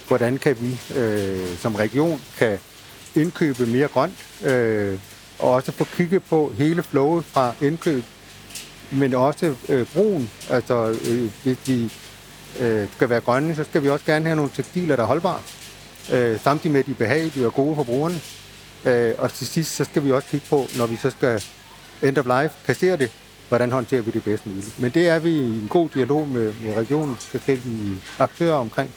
hvordan 0.08 0.38
kan 0.38 0.58
vi 0.62 1.00
øh, 1.00 1.58
som 1.58 1.75
region 1.75 2.22
kan 2.38 2.60
indkøbe 3.15 3.65
mere 3.65 3.88
grønt, 3.88 4.25
øh, 4.44 5.00
og 5.39 5.51
også 5.51 5.72
få 5.72 5.84
kigget 5.84 6.24
på 6.24 6.53
hele 6.58 6.84
flowet 6.84 7.25
fra 7.25 7.53
indkøb, 7.62 8.03
men 8.91 9.13
også 9.13 9.56
øh, 9.70 9.88
brugen. 9.94 10.29
Altså, 10.50 10.96
øh, 11.10 11.32
hvis 11.44 11.58
vi 11.65 11.91
øh, 12.60 12.88
skal 12.96 13.10
være 13.10 13.22
grønne, 13.22 13.56
så 13.56 13.63
skal 13.63 13.84
vi 13.84 13.89
også 13.89 14.06
gerne 14.06 14.25
have 14.25 14.36
nogle 14.36 14.51
tekstiler, 14.56 14.96
der 14.96 15.03
er 15.03 15.08
holdbare, 15.08 15.39
øh, 16.13 16.39
samtidig 16.39 16.71
med, 16.71 16.79
at 16.79 16.85
de 16.85 16.91
er 16.91 16.95
behagelige 16.95 17.45
og 17.45 17.53
gode 17.53 17.75
for 17.75 17.83
brugerne. 17.83 18.21
Øh, 18.85 19.13
og 19.17 19.33
til 19.33 19.47
sidst, 19.47 19.75
så 19.75 19.83
skal 19.83 20.03
vi 20.03 20.11
også 20.11 20.27
kigge 20.27 20.45
på, 20.49 20.67
når 20.77 20.85
vi 20.85 20.95
så 20.95 21.09
skal 21.09 21.43
end 22.03 22.17
of 22.17 22.25
life, 22.25 22.55
kassere 22.65 22.97
det, 22.97 23.11
hvordan 23.47 23.71
håndterer 23.71 24.01
vi 24.01 24.11
det 24.11 24.23
bedst 24.23 24.45
muligt. 24.45 24.79
Men 24.79 24.91
det 24.91 25.09
er 25.09 25.19
vi 25.19 25.29
i 25.29 25.43
en 25.43 25.67
god 25.69 25.89
dialog 25.89 26.27
med, 26.27 26.53
med 26.63 26.77
regionens 26.77 27.25
forskellige 27.25 27.97
aktører 28.19 28.55
omkring. 28.55 28.89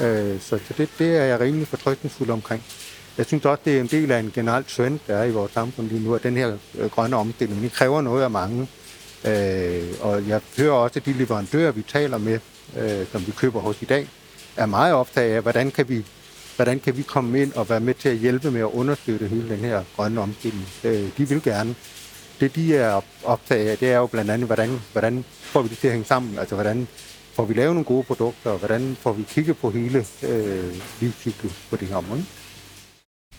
Øh, 0.00 0.40
så 0.40 0.58
så 0.68 0.74
det, 0.78 0.88
det 0.98 1.16
er 1.16 1.24
jeg 1.24 1.40
rimelig 1.40 1.68
fortrykningsfuld 1.68 2.30
omkring. 2.30 2.62
Jeg 3.18 3.26
synes 3.26 3.44
også, 3.44 3.62
det 3.64 3.76
er 3.76 3.80
en 3.80 3.86
del 3.86 4.10
af 4.10 4.18
en 4.18 4.32
generel 4.34 4.64
trend, 4.64 4.98
der 5.06 5.16
er 5.16 5.24
i 5.24 5.30
vores 5.30 5.52
samfund 5.52 5.88
lige 5.88 6.04
nu, 6.04 6.14
at 6.14 6.22
den 6.22 6.36
her 6.36 6.56
øh, 6.78 6.90
grønne 6.90 7.16
omstilling, 7.16 7.60
den 7.60 7.70
kræver 7.70 8.00
noget 8.00 8.22
af 8.22 8.30
mange. 8.30 8.68
Øh, 9.24 9.82
og 10.00 10.28
jeg 10.28 10.40
hører 10.56 10.72
også, 10.72 10.98
at 10.98 11.06
de 11.06 11.12
leverandører, 11.12 11.72
vi 11.72 11.82
taler 11.82 12.18
med, 12.18 12.38
øh, 12.78 13.06
som 13.12 13.26
vi 13.26 13.32
køber 13.32 13.60
hos 13.60 13.82
i 13.82 13.84
dag, 13.84 14.08
er 14.56 14.66
meget 14.66 14.94
optaget 14.94 15.34
af, 15.34 15.42
hvordan 15.42 15.70
kan 15.70 15.88
vi 15.88 16.04
hvordan 16.60 16.80
kan 16.80 16.96
vi 16.96 17.02
komme 17.02 17.42
ind 17.42 17.52
og 17.52 17.68
være 17.68 17.80
med 17.80 17.94
til 17.94 18.08
at 18.08 18.16
hjælpe 18.16 18.50
med 18.50 18.60
at 18.60 18.66
understøtte 18.66 19.28
hele 19.28 19.48
den 19.48 19.58
her 19.58 19.82
grønne 19.96 20.20
omstilling. 20.20 20.66
Øh, 20.84 21.08
de 21.18 21.28
vil 21.28 21.42
gerne. 21.42 21.74
Det, 22.40 22.54
de 22.54 22.76
er 22.76 23.00
optaget 23.24 23.68
af, 23.68 23.78
det 23.78 23.90
er 23.90 23.96
jo 23.96 24.06
blandt 24.06 24.30
andet, 24.30 24.46
hvordan, 24.46 24.80
hvordan 24.92 25.24
får 25.42 25.62
vi 25.62 25.68
det 25.68 25.78
til 25.78 25.86
at 25.86 25.92
hænge 25.92 26.06
sammen? 26.06 26.38
Altså, 26.38 26.54
hvordan 26.54 26.88
får 27.36 27.44
vi 27.44 27.54
lavet 27.54 27.74
nogle 27.74 27.84
gode 27.84 28.04
produkter, 28.04 28.50
og 28.50 28.58
hvordan 28.58 28.96
får 29.00 29.12
vi 29.12 29.22
kigget 29.22 29.56
på 29.56 29.70
hele 29.70 30.04
øh, 30.22 30.74
livscyklen 31.00 31.52
på 31.70 31.76
det 31.76 31.88
her 31.88 31.96
område? 31.96 32.24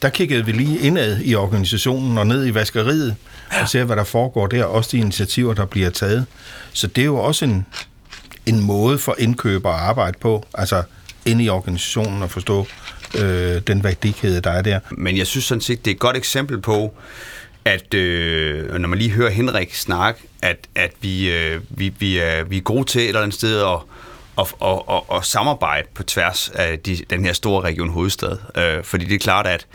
Der 0.02 0.10
kiggede 0.10 0.46
vi 0.46 0.52
lige 0.52 0.80
indad 0.80 1.20
i 1.24 1.36
organisationen 1.36 2.18
og 2.18 2.28
ned 2.28 2.48
i 2.48 2.54
vaskeriet 2.54 3.16
og 3.62 3.70
ser, 3.70 3.84
hvad 3.84 3.96
der 3.96 4.04
foregår 4.04 4.48
der, 4.48 4.64
også 4.64 4.90
de 4.92 4.98
initiativer, 4.98 5.54
der 5.54 5.66
bliver 5.66 5.90
taget. 5.90 6.26
Så 6.74 6.88
det 6.88 7.02
er 7.02 7.06
jo 7.06 7.18
også 7.18 7.46
en, 7.46 7.66
en 8.46 8.64
måde 8.64 8.98
for 8.98 9.16
indkøbere 9.20 9.74
at 9.74 9.80
arbejde 9.80 10.18
på, 10.20 10.46
altså 10.54 10.84
ind 11.26 11.42
i 11.42 11.50
organisationen 11.50 12.24
og 12.24 12.32
forstå 12.32 12.68
øh, 13.18 13.62
den 13.68 13.84
værdikæde, 13.84 14.42
der 14.42 14.52
er 14.52 14.62
der. 14.62 14.80
Men 14.92 15.18
jeg 15.18 15.28
synes 15.28 15.46
sådan 15.46 15.62
set, 15.62 15.86
det 15.86 15.92
er 15.92 15.96
et 15.96 16.00
godt 16.00 16.18
eksempel 16.18 16.62
på, 16.62 16.94
at 17.66 17.94
øh, 17.94 18.74
når 18.74 18.88
man 18.88 19.00
lige 19.00 19.12
hører 19.12 19.30
Henrik 19.30 19.76
snakke, 19.76 20.22
at, 20.42 20.58
at 20.76 20.92
vi, 21.02 21.32
øh, 21.32 21.62
vi, 21.70 21.94
vi, 22.00 22.18
er, 22.18 22.44
vi 22.44 22.58
er 22.58 22.62
gode 22.62 22.84
til 22.84 23.02
et 23.02 23.08
eller 23.08 23.22
andet 23.22 23.36
sted 23.36 23.62
at, 23.62 23.80
at, 24.40 24.54
at, 24.62 24.82
at, 24.90 25.18
at 25.18 25.26
samarbejde 25.26 25.88
på 25.94 26.04
tværs 26.04 26.50
af 26.56 26.80
de, 26.80 26.98
den 27.10 27.26
her 27.26 27.34
store 27.34 27.62
region 27.62 27.90
hovedstad. 27.90 28.38
Øh, 28.58 28.84
fordi 28.84 29.06
det 29.06 29.16
er 29.16 29.20
klart, 29.20 29.48
at, 29.48 29.68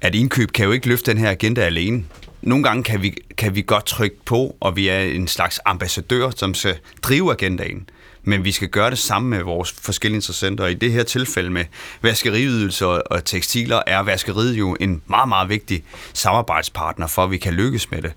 at 0.00 0.14
indkøb 0.14 0.52
kan 0.52 0.64
jo 0.64 0.72
ikke 0.72 0.88
løfte 0.88 1.10
den 1.10 1.18
her 1.18 1.30
agenda 1.30 1.60
alene. 1.60 2.04
Nogle 2.42 2.64
gange 2.64 2.82
kan 2.84 3.02
vi, 3.02 3.14
kan 3.36 3.54
vi 3.54 3.62
godt 3.62 3.86
trykke 3.86 4.16
på, 4.24 4.56
og 4.60 4.76
vi 4.76 4.88
er 4.88 5.00
en 5.00 5.28
slags 5.28 5.60
ambassadør, 5.64 6.30
som 6.36 6.54
skal 6.54 6.78
drive 7.02 7.32
agendaen 7.32 7.88
men 8.24 8.44
vi 8.44 8.52
skal 8.52 8.68
gøre 8.68 8.90
det 8.90 8.98
sammen 8.98 9.30
med 9.30 9.42
vores 9.42 9.72
forskellige 9.82 10.16
interessenter. 10.16 10.64
Og 10.64 10.70
i 10.70 10.74
det 10.74 10.92
her 10.92 11.02
tilfælde 11.02 11.50
med 11.50 11.64
vaskeriydelser 12.02 12.86
og 12.86 13.24
tekstiler 13.24 13.82
er 13.86 13.98
vaskeriet 13.98 14.54
jo 14.54 14.76
en 14.80 15.02
meget, 15.06 15.28
meget 15.28 15.48
vigtig 15.48 15.82
samarbejdspartner 16.12 17.06
for, 17.06 17.24
at 17.24 17.30
vi 17.30 17.36
kan 17.36 17.54
lykkes 17.54 17.90
med 17.90 18.02
det. 18.02 18.12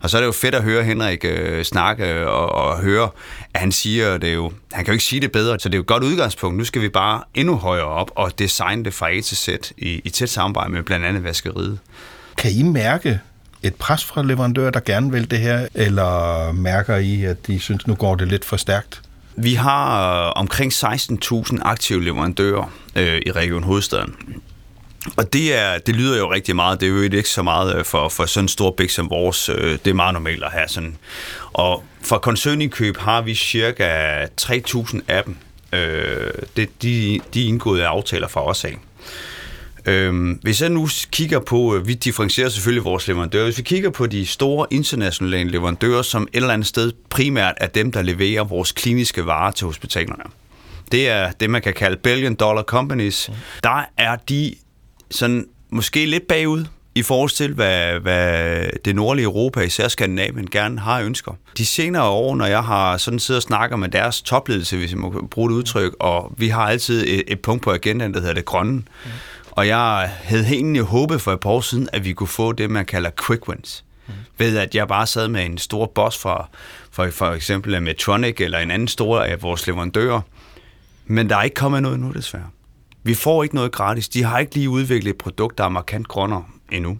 Og 0.00 0.10
så 0.10 0.16
er 0.16 0.20
det 0.20 0.26
jo 0.26 0.32
fedt 0.32 0.54
at 0.54 0.62
høre 0.62 0.84
Henrik 0.84 1.24
øh, 1.24 1.64
snakke 1.64 2.12
øh, 2.12 2.26
og, 2.26 2.52
og 2.52 2.80
høre, 2.80 3.10
at 3.54 3.60
han 3.60 3.72
siger, 3.72 4.18
det 4.18 4.28
er 4.28 4.34
jo, 4.34 4.52
han 4.72 4.84
kan 4.84 4.92
jo 4.92 4.94
ikke 4.94 5.04
sige 5.04 5.20
det 5.20 5.32
bedre, 5.32 5.58
så 5.58 5.68
det 5.68 5.74
er 5.74 5.78
jo 5.78 5.82
et 5.82 5.86
godt 5.86 6.02
udgangspunkt. 6.02 6.58
Nu 6.58 6.64
skal 6.64 6.82
vi 6.82 6.88
bare 6.88 7.22
endnu 7.34 7.56
højere 7.56 7.84
op 7.84 8.10
og 8.14 8.38
designe 8.38 8.84
det 8.84 8.94
fra 8.94 9.10
A 9.10 9.20
til 9.20 9.36
Z 9.36 9.48
i, 9.76 10.00
i 10.04 10.10
tæt 10.10 10.28
samarbejde 10.28 10.72
med 10.72 10.82
blandt 10.82 11.06
andet 11.06 11.24
vaskeriet. 11.24 11.78
Kan 12.36 12.52
I 12.52 12.62
mærke 12.62 13.20
et 13.62 13.74
pres 13.74 14.04
fra 14.04 14.22
leverandører, 14.22 14.70
der 14.70 14.80
gerne 14.80 15.12
vil 15.12 15.30
det 15.30 15.38
her, 15.38 15.68
eller 15.74 16.52
mærker 16.52 16.96
I, 16.96 17.24
at 17.24 17.46
de 17.46 17.60
synes, 17.60 17.86
nu 17.86 17.94
går 17.94 18.14
det 18.14 18.28
lidt 18.28 18.44
for 18.44 18.56
stærkt? 18.56 19.02
Vi 19.36 19.54
har 19.54 20.26
øh, 20.26 20.32
omkring 20.36 20.72
16.000 20.72 21.58
aktive 21.62 22.04
leverandører 22.04 22.72
øh, 22.96 23.20
i 23.26 23.32
Region 23.32 23.62
Hovedstaden. 23.62 24.14
Og 25.16 25.32
det, 25.32 25.54
er, 25.54 25.78
det 25.78 25.96
lyder 25.96 26.18
jo 26.18 26.32
rigtig 26.32 26.56
meget. 26.56 26.80
Det 26.80 26.86
er 26.86 26.90
jo 26.90 27.00
ikke 27.00 27.28
så 27.28 27.42
meget 27.42 27.76
øh, 27.76 27.84
for, 27.84 28.08
for 28.08 28.26
sådan 28.26 28.44
en 28.44 28.48
stor 28.48 28.70
bæk 28.70 28.90
som 28.90 29.10
vores. 29.10 29.48
Øh, 29.48 29.78
det 29.84 29.86
er 29.86 29.94
meget 29.94 30.12
normalt 30.12 30.44
at 30.44 30.50
have 30.50 30.68
sådan. 30.68 30.96
Og 31.52 31.84
for 32.02 32.18
koncernindkøb 32.18 32.96
har 32.96 33.22
vi 33.22 33.34
cirka 33.34 34.24
3.000 34.40 35.00
af 35.08 35.24
dem. 35.24 35.36
Øh, 35.72 36.30
det, 36.56 36.82
de, 36.82 37.20
de 37.34 37.44
er 37.44 37.48
indgået 37.48 37.80
aftaler 37.80 38.28
fra 38.28 38.44
os 38.44 38.64
af. 38.64 38.76
Øhm, 39.86 40.38
hvis 40.42 40.62
jeg 40.62 40.70
nu 40.70 40.88
kigger 41.10 41.40
på, 41.40 41.76
øh, 41.76 41.88
vi 41.88 41.94
differentierer 41.94 42.48
selvfølgelig 42.48 42.84
vores 42.84 43.08
leverandører, 43.08 43.44
hvis 43.44 43.58
vi 43.58 43.62
kigger 43.62 43.90
på 43.90 44.06
de 44.06 44.26
store 44.26 44.66
internationale 44.70 45.50
leverandører, 45.50 46.02
som 46.02 46.22
et 46.22 46.36
eller 46.36 46.52
andet 46.52 46.66
sted 46.68 46.92
primært 47.10 47.54
er 47.56 47.66
dem, 47.66 47.92
der 47.92 48.02
leverer 48.02 48.44
vores 48.44 48.72
kliniske 48.72 49.26
varer 49.26 49.50
til 49.50 49.66
hospitalerne. 49.66 50.24
Det 50.92 51.08
er 51.08 51.30
det, 51.30 51.50
man 51.50 51.62
kan 51.62 51.72
kalde 51.72 51.96
billion 51.96 52.34
dollar 52.34 52.62
companies. 52.62 53.30
Der 53.62 53.84
er 53.96 54.16
de 54.16 54.54
sådan 55.10 55.46
måske 55.70 56.06
lidt 56.06 56.28
bagud 56.28 56.64
i 56.94 57.02
forhold 57.02 57.30
til, 57.30 57.52
hvad, 57.54 58.00
hvad 58.00 58.66
det 58.84 58.96
nordlige 58.96 59.24
Europa, 59.24 59.60
især 59.60 59.88
Skandinavien, 59.88 60.50
gerne 60.50 60.80
har 60.80 61.00
ønsker. 61.00 61.32
De 61.58 61.66
senere 61.66 62.02
år, 62.02 62.36
når 62.36 62.46
jeg 62.46 62.64
har 62.64 62.96
sådan 62.96 63.18
siddet 63.18 63.38
og 63.38 63.42
snakker 63.42 63.76
med 63.76 63.88
deres 63.88 64.22
topledelse, 64.22 64.76
hvis 64.76 64.90
jeg 64.90 64.98
må 64.98 65.26
bruge 65.30 65.50
det 65.50 65.56
udtryk, 65.56 65.94
og 66.00 66.32
vi 66.38 66.48
har 66.48 66.62
altid 66.62 67.04
et, 67.06 67.22
et 67.26 67.40
punkt 67.40 67.62
på 67.62 67.72
agendaen, 67.72 68.14
der 68.14 68.20
hedder 68.20 68.34
det 68.34 68.44
grønne. 68.44 68.72
Mm. 68.72 69.10
Og 69.56 69.66
jeg 69.66 70.10
havde 70.22 70.46
egentlig 70.46 70.82
håbet 70.82 71.20
for 71.20 71.32
et 71.32 71.40
par 71.40 71.50
år 71.50 71.60
siden, 71.60 71.88
at 71.92 72.04
vi 72.04 72.12
kunne 72.12 72.26
få 72.26 72.52
det, 72.52 72.70
man 72.70 72.84
kalder 72.84 73.10
quick 73.26 73.48
wins. 73.48 73.84
Mm. 74.06 74.12
Ved 74.38 74.58
at 74.58 74.74
jeg 74.74 74.88
bare 74.88 75.06
sad 75.06 75.28
med 75.28 75.44
en 75.44 75.58
stor 75.58 75.86
boss 75.86 76.18
fra 76.18 76.48
for, 76.90 77.10
for 77.10 77.26
eksempel 77.26 77.82
Medtronic 77.82 78.40
eller 78.40 78.58
en 78.58 78.70
anden 78.70 78.88
stor 78.88 79.20
af 79.20 79.42
vores 79.42 79.66
leverandører. 79.66 80.20
Men 81.06 81.28
der 81.28 81.36
er 81.36 81.42
ikke 81.42 81.54
kommet 81.54 81.82
noget 81.82 82.00
nu, 82.00 82.12
desværre. 82.12 82.46
Vi 83.02 83.14
får 83.14 83.42
ikke 83.42 83.54
noget 83.54 83.72
gratis. 83.72 84.08
De 84.08 84.22
har 84.22 84.38
ikke 84.38 84.54
lige 84.54 84.70
udviklet 84.70 85.10
et 85.10 85.18
produkt, 85.18 85.58
der 85.58 85.64
er 85.64 85.68
markant 85.68 86.08
grønnere 86.08 86.44
endnu. 86.72 86.98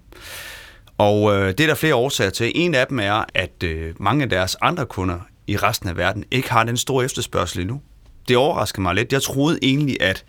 Og 0.98 1.36
øh, 1.36 1.48
det 1.48 1.60
er 1.60 1.66
der 1.66 1.74
flere 1.74 1.94
årsager 1.94 2.30
til. 2.30 2.52
En 2.54 2.74
af 2.74 2.86
dem 2.86 2.98
er, 2.98 3.24
at 3.34 3.62
øh, 3.64 3.94
mange 4.00 4.22
af 4.22 4.30
deres 4.30 4.56
andre 4.60 4.86
kunder 4.86 5.18
i 5.46 5.56
resten 5.56 5.88
af 5.88 5.96
verden 5.96 6.24
ikke 6.30 6.50
har 6.50 6.64
den 6.64 6.76
store 6.76 7.04
efterspørgsel 7.04 7.60
endnu. 7.60 7.80
Det 8.28 8.36
overrasker 8.36 8.82
mig 8.82 8.94
lidt. 8.94 9.12
Jeg 9.12 9.22
troede 9.22 9.58
egentlig, 9.62 9.96
at 10.00 10.24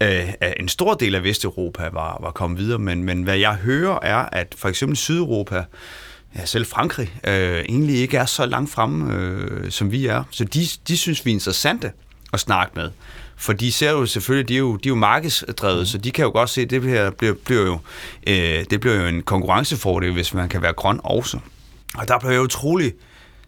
øh, 0.00 0.32
en 0.60 0.68
stor 0.68 0.94
del 0.94 1.14
af 1.14 1.22
Vesteuropa 1.22 1.88
var, 1.92 2.18
var 2.20 2.30
kommet 2.30 2.58
videre, 2.58 2.78
men, 2.78 3.04
men 3.04 3.22
hvad 3.22 3.36
jeg 3.36 3.54
hører 3.54 3.98
er, 4.02 4.28
at 4.32 4.54
for 4.58 4.68
eksempel 4.68 4.96
Sydeuropa, 4.96 5.64
ja, 6.36 6.44
selv 6.44 6.66
Frankrig, 6.66 7.12
øh, 7.26 7.58
egentlig 7.58 7.96
ikke 7.96 8.16
er 8.16 8.26
så 8.26 8.46
langt 8.46 8.70
fremme, 8.70 9.14
øh, 9.14 9.70
som 9.70 9.92
vi 9.92 10.06
er. 10.06 10.24
Så 10.30 10.44
de, 10.44 10.66
de 10.88 10.96
synes, 10.96 11.24
vi 11.24 11.30
er 11.30 11.34
interessante 11.34 11.92
at 12.32 12.40
snakke 12.40 12.72
med. 12.76 12.90
For 13.36 13.52
de 13.52 13.72
ser 13.72 13.90
jo 13.90 14.06
selvfølgelig, 14.06 14.48
de 14.48 14.54
er 14.54 14.58
jo, 14.58 14.76
de 14.76 14.88
er 14.88 14.90
jo 14.90 14.94
markedsdrevet, 14.94 15.78
mm. 15.78 15.86
så 15.86 15.98
de 15.98 16.10
kan 16.10 16.24
jo 16.24 16.30
godt 16.30 16.50
se, 16.50 16.60
at 16.60 16.70
det 16.70 16.82
her 16.82 17.10
bliver, 17.10 17.34
bliver, 17.44 17.62
jo, 17.62 17.78
øh, 18.26 18.64
det 18.70 18.80
bliver 18.80 18.96
jo 18.96 19.06
en 19.06 19.22
konkurrencefordel, 19.22 20.12
hvis 20.12 20.34
man 20.34 20.48
kan 20.48 20.62
være 20.62 20.72
grøn 20.72 21.00
også. 21.04 21.38
Og 21.94 22.08
der 22.08 22.18
blev 22.18 22.30
jeg 22.30 22.40
utrolig 22.40 22.92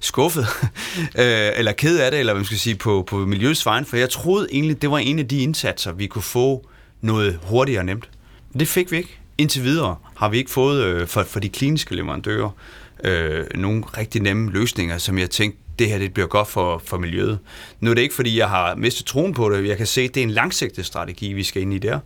skuffet, 0.01 0.47
øh, 1.23 1.51
eller 1.57 1.73
ked 1.73 1.99
af 1.99 2.11
det, 2.11 2.21
eller 2.21 2.33
hvad 2.33 2.41
man 2.41 2.47
skal 2.47 2.59
sige, 2.59 2.77
på, 2.77 3.05
på 3.07 3.17
miljøets 3.17 3.67
vejen, 3.67 3.85
for 3.85 3.97
jeg 3.97 4.11
troede 4.11 4.49
egentlig, 4.53 4.83
det 4.83 4.91
var 4.91 4.99
en 4.99 5.19
af 5.19 5.29
de 5.29 5.39
indsatser, 5.39 5.93
vi 5.93 6.07
kunne 6.07 6.23
få 6.23 6.69
noget 7.01 7.39
hurtigere 7.43 7.81
og 7.81 7.87
nemt. 7.87 8.11
Det 8.59 8.69
fik 8.69 8.93
vi 8.93 8.97
ikke. 8.97 9.19
Indtil 9.39 9.65
videre 9.65 9.97
har 10.17 10.29
vi 10.29 10.39
ikke 10.39 10.51
fået 10.51 10.85
øh, 10.85 11.07
for, 11.07 11.23
for 11.23 11.41
de 11.41 11.49
kliniske 11.49 11.95
leverandører 11.95 12.51
øh, 13.05 13.45
nogle 13.55 13.85
rigtig 13.99 14.23
nemme 14.23 14.51
løsninger, 14.51 14.99
som 14.99 15.19
jeg 15.19 15.31
tænkte, 15.31 15.59
det 15.79 15.89
her 15.89 15.99
det 15.99 16.15
bliver 16.15 16.27
godt 16.27 16.49
for, 16.49 16.83
for 16.85 16.99
miljøet. 16.99 17.39
Nu 17.81 17.91
er 17.91 17.95
det 17.95 18.03
ikke, 18.03 18.15
fordi 18.15 18.39
jeg 18.39 18.49
har 18.49 18.75
mistet 18.75 19.07
troen 19.07 19.35
på 19.35 19.51
det. 19.51 19.69
Jeg 19.69 19.77
kan 19.77 19.87
se, 19.87 20.01
at 20.01 20.15
det 20.15 20.21
er 20.21 20.25
en 20.25 20.31
langsigtet 20.31 20.87
strategi, 20.87 21.33
vi 21.33 21.43
skal 21.43 21.63
ind 21.63 21.75
i 21.75 21.79
der. 21.79 22.01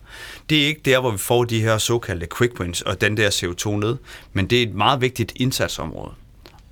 Det 0.49 0.63
er 0.63 0.67
ikke 0.67 0.81
der, 0.85 0.99
hvor 0.99 1.11
vi 1.11 1.17
får 1.17 1.43
de 1.43 1.61
her 1.61 1.77
såkaldte 1.77 2.27
quick 2.37 2.59
wins 2.59 2.81
og 2.81 3.01
den 3.01 3.17
der 3.17 3.29
CO2 3.29 3.69
ned, 3.69 3.97
men 4.33 4.47
det 4.47 4.57
er 4.57 4.63
et 4.63 4.75
meget 4.75 5.01
vigtigt 5.01 5.33
indsatsområde. 5.35 6.11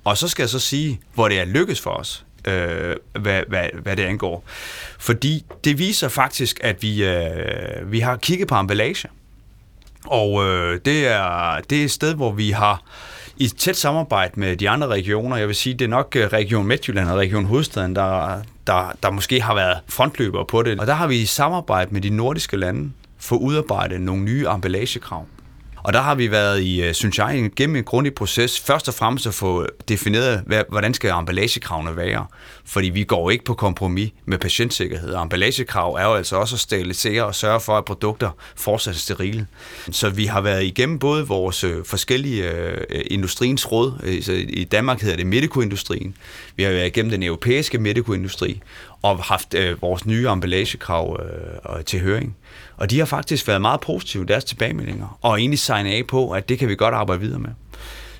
Og 0.04 0.18
så 0.18 0.28
skal 0.28 0.42
jeg 0.42 0.50
så 0.50 0.58
sige, 0.58 1.00
hvor 1.14 1.28
det 1.28 1.40
er 1.40 1.44
lykkes 1.44 1.80
for 1.80 1.90
os, 1.90 2.24
øh, 2.48 2.96
hvad, 3.20 3.42
hvad, 3.48 3.68
hvad 3.82 3.96
det 3.96 4.02
angår. 4.02 4.44
Fordi 4.98 5.44
det 5.64 5.78
viser 5.78 6.08
faktisk, 6.08 6.60
at 6.62 6.82
vi, 6.82 7.04
øh, 7.04 7.92
vi 7.92 8.00
har 8.00 8.16
kigget 8.16 8.48
på 8.48 8.54
emballage. 8.54 9.08
Og 10.06 10.44
øh, 10.44 10.80
det, 10.84 11.06
er, 11.06 11.60
det 11.70 11.80
er 11.80 11.84
et 11.84 11.90
sted, 11.90 12.14
hvor 12.14 12.32
vi 12.32 12.50
har 12.50 12.82
i 13.36 13.48
tæt 13.48 13.76
samarbejde 13.76 14.40
med 14.40 14.56
de 14.56 14.70
andre 14.70 14.86
regioner, 14.86 15.36
jeg 15.36 15.48
vil 15.48 15.56
sige, 15.56 15.74
det 15.74 15.84
er 15.84 15.88
nok 15.88 16.16
øh, 16.16 16.26
Region 16.26 16.66
Midtjylland 16.66 17.08
og 17.08 17.18
Region 17.18 17.44
Hovedstaden, 17.44 17.96
der, 17.96 18.42
der, 18.66 18.92
der 19.02 19.10
måske 19.10 19.40
har 19.40 19.54
været 19.54 19.78
frontløbere 19.88 20.46
på 20.46 20.62
det. 20.62 20.80
Og 20.80 20.86
der 20.86 20.94
har 20.94 21.06
vi 21.06 21.16
i 21.16 21.26
samarbejde 21.26 21.94
med 21.94 22.00
de 22.00 22.10
nordiske 22.10 22.56
lande 22.56 22.92
fået 23.18 23.40
udarbejdet 23.40 24.00
nogle 24.00 24.22
nye 24.22 24.46
emballagekrav. 24.54 25.26
Og 25.82 25.92
der 25.92 26.00
har 26.00 26.14
vi 26.14 26.30
været 26.30 26.62
i, 26.62 26.82
øh, 26.82 26.94
synes 26.94 27.18
jeg, 27.18 27.50
gennem 27.56 27.76
en 27.76 27.84
grundig 27.84 28.14
proces, 28.14 28.60
først 28.60 28.88
og 28.88 28.94
fremmest 28.94 29.26
at 29.26 29.34
få 29.34 29.62
øh, 29.62 29.68
defineret, 29.88 30.64
hvordan 30.68 30.94
skal 30.94 31.10
emballagekravene 31.10 31.96
være. 31.96 32.26
Fordi 32.64 32.88
vi 32.88 33.04
går 33.04 33.30
ikke 33.30 33.44
på 33.44 33.54
kompromis 33.54 34.10
med 34.26 34.38
patientsikkerhed. 34.38 35.10
Og 35.12 35.22
emballagekrav 35.22 35.94
er 35.94 36.04
jo 36.04 36.14
altså 36.14 36.36
også 36.36 36.56
at 36.56 36.60
sterilisere 36.60 37.24
og 37.24 37.34
sørge 37.34 37.60
for, 37.60 37.78
at 37.78 37.84
produkter 37.84 38.30
fortsat 38.56 38.94
er 38.94 38.98
sterile. 38.98 39.46
Så 39.90 40.10
vi 40.10 40.24
har 40.24 40.40
været 40.40 40.64
igennem 40.64 40.98
både 40.98 41.26
vores 41.26 41.64
øh, 41.64 41.84
forskellige 41.84 42.42
industriens 43.10 43.72
råd, 43.72 43.92
i 44.48 44.64
Danmark 44.64 45.00
hedder 45.00 45.16
det 45.16 45.26
medicoindustrien, 45.26 46.14
vi 46.56 46.62
har 46.62 46.70
været 46.70 46.86
igennem 46.86 47.10
den 47.10 47.22
europæiske 47.22 47.78
medicoindustri, 47.78 48.60
og 49.02 49.18
haft 49.18 49.54
øh, 49.54 49.82
vores 49.82 50.06
nye 50.06 50.28
emballagekrav 50.28 51.20
øh, 51.76 51.84
til 51.84 52.00
høring. 52.00 52.36
Og 52.76 52.90
de 52.90 52.98
har 52.98 53.06
faktisk 53.06 53.48
været 53.48 53.60
meget 53.60 53.80
positive 53.80 54.22
i 54.22 54.26
deres 54.26 54.44
tilbagemeldinger, 54.44 55.18
og 55.22 55.40
egentlig 55.40 55.58
signet 55.58 55.90
af 55.90 56.06
på, 56.06 56.30
at 56.30 56.48
det 56.48 56.58
kan 56.58 56.68
vi 56.68 56.74
godt 56.74 56.94
arbejde 56.94 57.20
videre 57.20 57.38
med. 57.38 57.50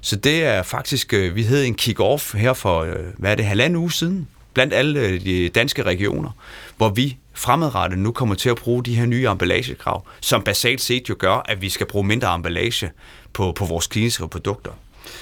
Så 0.00 0.16
det 0.16 0.44
er 0.44 0.62
faktisk, 0.62 1.12
øh, 1.12 1.34
vi 1.34 1.42
havde 1.42 1.66
en 1.66 1.76
kick-off 1.80 2.36
her 2.38 2.52
for, 2.52 2.80
øh, 2.80 2.96
hvad 3.18 3.30
er 3.30 3.34
det, 3.34 3.44
halvanden 3.44 3.76
uge 3.76 3.92
siden, 3.92 4.28
blandt 4.54 4.74
alle 4.74 5.00
øh, 5.00 5.20
de 5.20 5.48
danske 5.48 5.82
regioner, 5.82 6.30
hvor 6.76 6.88
vi 6.88 7.16
fremadrettet 7.32 7.98
nu 7.98 8.12
kommer 8.12 8.34
til 8.34 8.48
at 8.48 8.56
bruge 8.56 8.84
de 8.84 8.94
her 8.94 9.06
nye 9.06 9.28
emballagekrav, 9.30 10.06
som 10.20 10.42
basalt 10.42 10.80
set 10.80 11.08
jo 11.08 11.16
gør, 11.18 11.42
at 11.44 11.62
vi 11.62 11.68
skal 11.68 11.86
bruge 11.86 12.06
mindre 12.06 12.34
emballage 12.34 12.90
på, 13.32 13.52
på 13.52 13.64
vores 13.64 13.86
kliniske 13.86 14.28
produkter. 14.28 14.70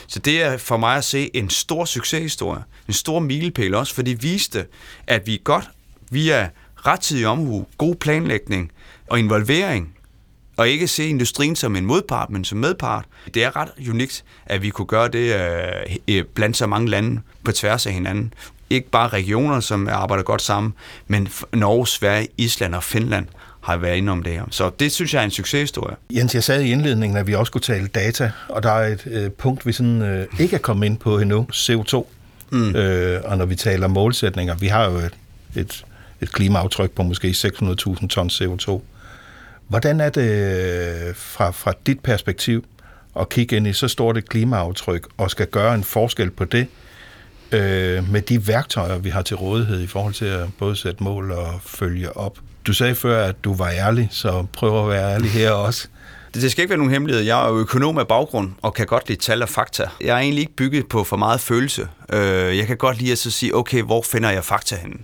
Så 0.06 0.18
det 0.18 0.42
er 0.42 0.56
for 0.56 0.76
mig 0.76 0.96
at 0.96 1.04
se 1.04 1.30
en 1.34 1.50
stor 1.50 1.84
succeshistorie, 1.84 2.62
en 2.88 2.94
stor 2.94 3.18
milepæl 3.18 3.74
også, 3.74 3.94
for 3.94 4.02
det 4.02 4.22
viste, 4.22 4.66
at 5.06 5.26
vi 5.26 5.40
godt 5.44 5.70
via 6.10 6.48
rettidig 6.86 7.26
omhu, 7.26 7.66
god 7.78 7.94
planlægning, 7.94 8.72
og 9.06 9.18
involvering, 9.18 9.94
og 10.56 10.68
ikke 10.68 10.88
se 10.88 11.08
industrien 11.08 11.56
som 11.56 11.76
en 11.76 11.86
modpart, 11.86 12.30
men 12.30 12.44
som 12.44 12.58
medpart. 12.58 13.04
Det 13.34 13.44
er 13.44 13.56
ret 13.56 13.70
unikt, 13.90 14.24
at 14.46 14.62
vi 14.62 14.70
kunne 14.70 14.86
gøre 14.86 15.08
det 15.08 15.34
øh, 15.34 15.96
øh 16.08 16.24
blandt 16.24 16.56
så 16.56 16.66
mange 16.66 16.88
lande 16.88 17.20
på 17.44 17.52
tværs 17.52 17.86
af 17.86 17.92
hinanden. 17.92 18.34
Ikke 18.70 18.90
bare 18.90 19.08
regioner, 19.08 19.60
som 19.60 19.88
arbejder 19.88 20.24
godt 20.24 20.42
sammen, 20.42 20.74
men 21.06 21.28
Norge, 21.52 21.86
Sverige, 21.86 22.28
Island 22.36 22.74
og 22.74 22.84
Finland 22.84 23.26
har 23.60 23.76
været 23.76 23.96
inde 23.96 24.12
om 24.12 24.22
det 24.22 24.32
her. 24.32 24.44
Så 24.50 24.70
det 24.80 24.92
synes 24.92 25.14
jeg 25.14 25.20
er 25.20 25.24
en 25.24 25.30
succeshistorie. 25.30 25.96
Jens, 26.10 26.34
jeg 26.34 26.44
sagde 26.44 26.66
i 26.66 26.72
indledningen, 26.72 27.18
at 27.18 27.26
vi 27.26 27.34
også 27.34 27.50
skulle 27.50 27.62
tale 27.62 27.86
data, 27.86 28.30
og 28.48 28.62
der 28.62 28.70
er 28.70 28.86
et 28.92 29.06
øh, 29.06 29.30
punkt, 29.30 29.66
vi 29.66 29.72
sådan, 29.72 30.02
øh, 30.02 30.26
ikke 30.38 30.56
er 30.56 30.60
kommet 30.60 30.86
ind 30.86 30.98
på 30.98 31.18
endnu, 31.18 31.46
CO2. 31.52 32.06
Mm. 32.50 32.76
Øh, 32.76 33.20
og 33.24 33.38
når 33.38 33.44
vi 33.44 33.54
taler 33.54 33.88
målsætninger, 33.88 34.54
vi 34.54 34.66
har 34.66 34.90
jo 34.90 34.96
et, 34.96 35.14
et, 35.56 35.84
et 36.20 36.32
klimaaftryk 36.32 36.90
på 36.90 37.02
måske 37.02 37.28
600.000 37.28 38.06
tons 38.06 38.42
CO2. 38.42 38.80
Hvordan 39.68 40.00
er 40.00 40.08
det 40.08 40.30
øh, 40.30 41.14
fra, 41.14 41.50
fra 41.50 41.72
dit 41.86 42.00
perspektiv 42.00 42.64
at 43.20 43.28
kigge 43.28 43.56
ind 43.56 43.66
i 43.66 43.72
så 43.72 43.88
stort 43.88 44.16
et 44.16 44.28
klimaaftryk 44.28 45.06
og 45.16 45.30
skal 45.30 45.46
gøre 45.46 45.74
en 45.74 45.84
forskel 45.84 46.30
på 46.30 46.44
det 46.44 46.66
øh, 47.52 48.10
med 48.12 48.22
de 48.22 48.48
værktøjer, 48.48 48.98
vi 48.98 49.08
har 49.08 49.22
til 49.22 49.36
rådighed 49.36 49.80
i 49.82 49.86
forhold 49.86 50.14
til 50.14 50.24
at 50.24 50.48
både 50.58 50.76
sætte 50.76 51.04
mål 51.04 51.32
og 51.32 51.60
følge 51.66 52.16
op? 52.16 52.38
Du 52.70 52.74
sagde 52.74 52.94
før, 52.94 53.24
at 53.24 53.44
du 53.44 53.54
var 53.54 53.70
ærlig, 53.70 54.08
så 54.10 54.46
prøv 54.52 54.84
at 54.84 54.90
være 54.90 55.14
ærlig 55.14 55.30
her 55.30 55.50
også. 55.50 55.88
Det 56.34 56.50
skal 56.50 56.62
ikke 56.62 56.70
være 56.70 56.78
nogen 56.78 56.92
hemmelighed. 56.92 57.24
Jeg 57.24 57.44
er 57.44 57.48
jo 57.48 57.58
økonom 57.58 57.98
af 57.98 58.08
baggrund 58.08 58.52
og 58.62 58.74
kan 58.74 58.86
godt 58.86 59.08
lide 59.08 59.20
tal 59.20 59.42
og 59.42 59.48
fakta. 59.48 59.88
Jeg 60.00 60.16
er 60.16 60.20
egentlig 60.20 60.40
ikke 60.40 60.56
bygget 60.56 60.88
på 60.88 61.04
for 61.04 61.16
meget 61.16 61.40
følelse. 61.40 61.88
Øh, 62.12 62.58
jeg 62.58 62.66
kan 62.66 62.76
godt 62.76 62.98
lide 62.98 63.12
at 63.12 63.18
så 63.18 63.30
sige, 63.30 63.54
okay, 63.54 63.82
hvor 63.82 64.02
finder 64.02 64.30
jeg 64.30 64.44
fakta 64.44 64.76
henne? 64.76 64.96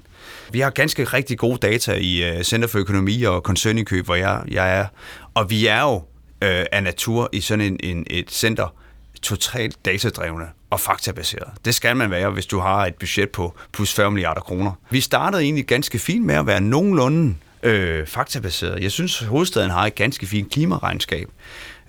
Vi 0.52 0.60
har 0.60 0.70
ganske 0.70 1.04
rigtig 1.04 1.38
gode 1.38 1.58
data 1.58 1.92
i 1.92 2.24
øh, 2.24 2.42
Center 2.42 2.68
for 2.68 2.78
Økonomi 2.78 3.22
og 3.22 3.42
Koncernindkøb, 3.42 4.04
hvor 4.04 4.14
jeg, 4.14 4.42
jeg 4.48 4.78
er. 4.78 4.86
Og 5.34 5.50
vi 5.50 5.66
er 5.66 5.80
jo 5.80 5.94
øh, 6.42 6.64
af 6.72 6.82
natur 6.82 7.28
i 7.32 7.40
sådan 7.40 7.64
en, 7.64 7.76
en, 7.82 8.06
et 8.10 8.30
center 8.30 8.74
totalt 9.22 9.84
datadrevne 9.84 10.44
og 10.70 10.80
faktabaseret. 10.80 11.48
Det 11.64 11.74
skal 11.74 11.96
man 11.96 12.10
være, 12.10 12.30
hvis 12.30 12.46
du 12.46 12.58
har 12.58 12.86
et 12.86 12.94
budget 12.94 13.30
på 13.30 13.54
plus 13.72 13.94
40 13.94 14.10
milliarder 14.10 14.40
kroner. 14.40 14.72
Vi 14.90 15.00
startede 15.00 15.42
egentlig 15.42 15.66
ganske 15.66 15.98
fint 15.98 16.24
med 16.24 16.34
at 16.34 16.46
være 16.46 16.60
nogenlunde 16.60 17.34
øh, 17.62 18.06
faktabaseret. 18.06 18.82
Jeg 18.82 18.92
synes, 18.92 19.18
hovedstaden 19.18 19.70
har 19.70 19.86
et 19.86 19.94
ganske 19.94 20.26
fint 20.26 20.52
klimaregnskab, 20.52 21.28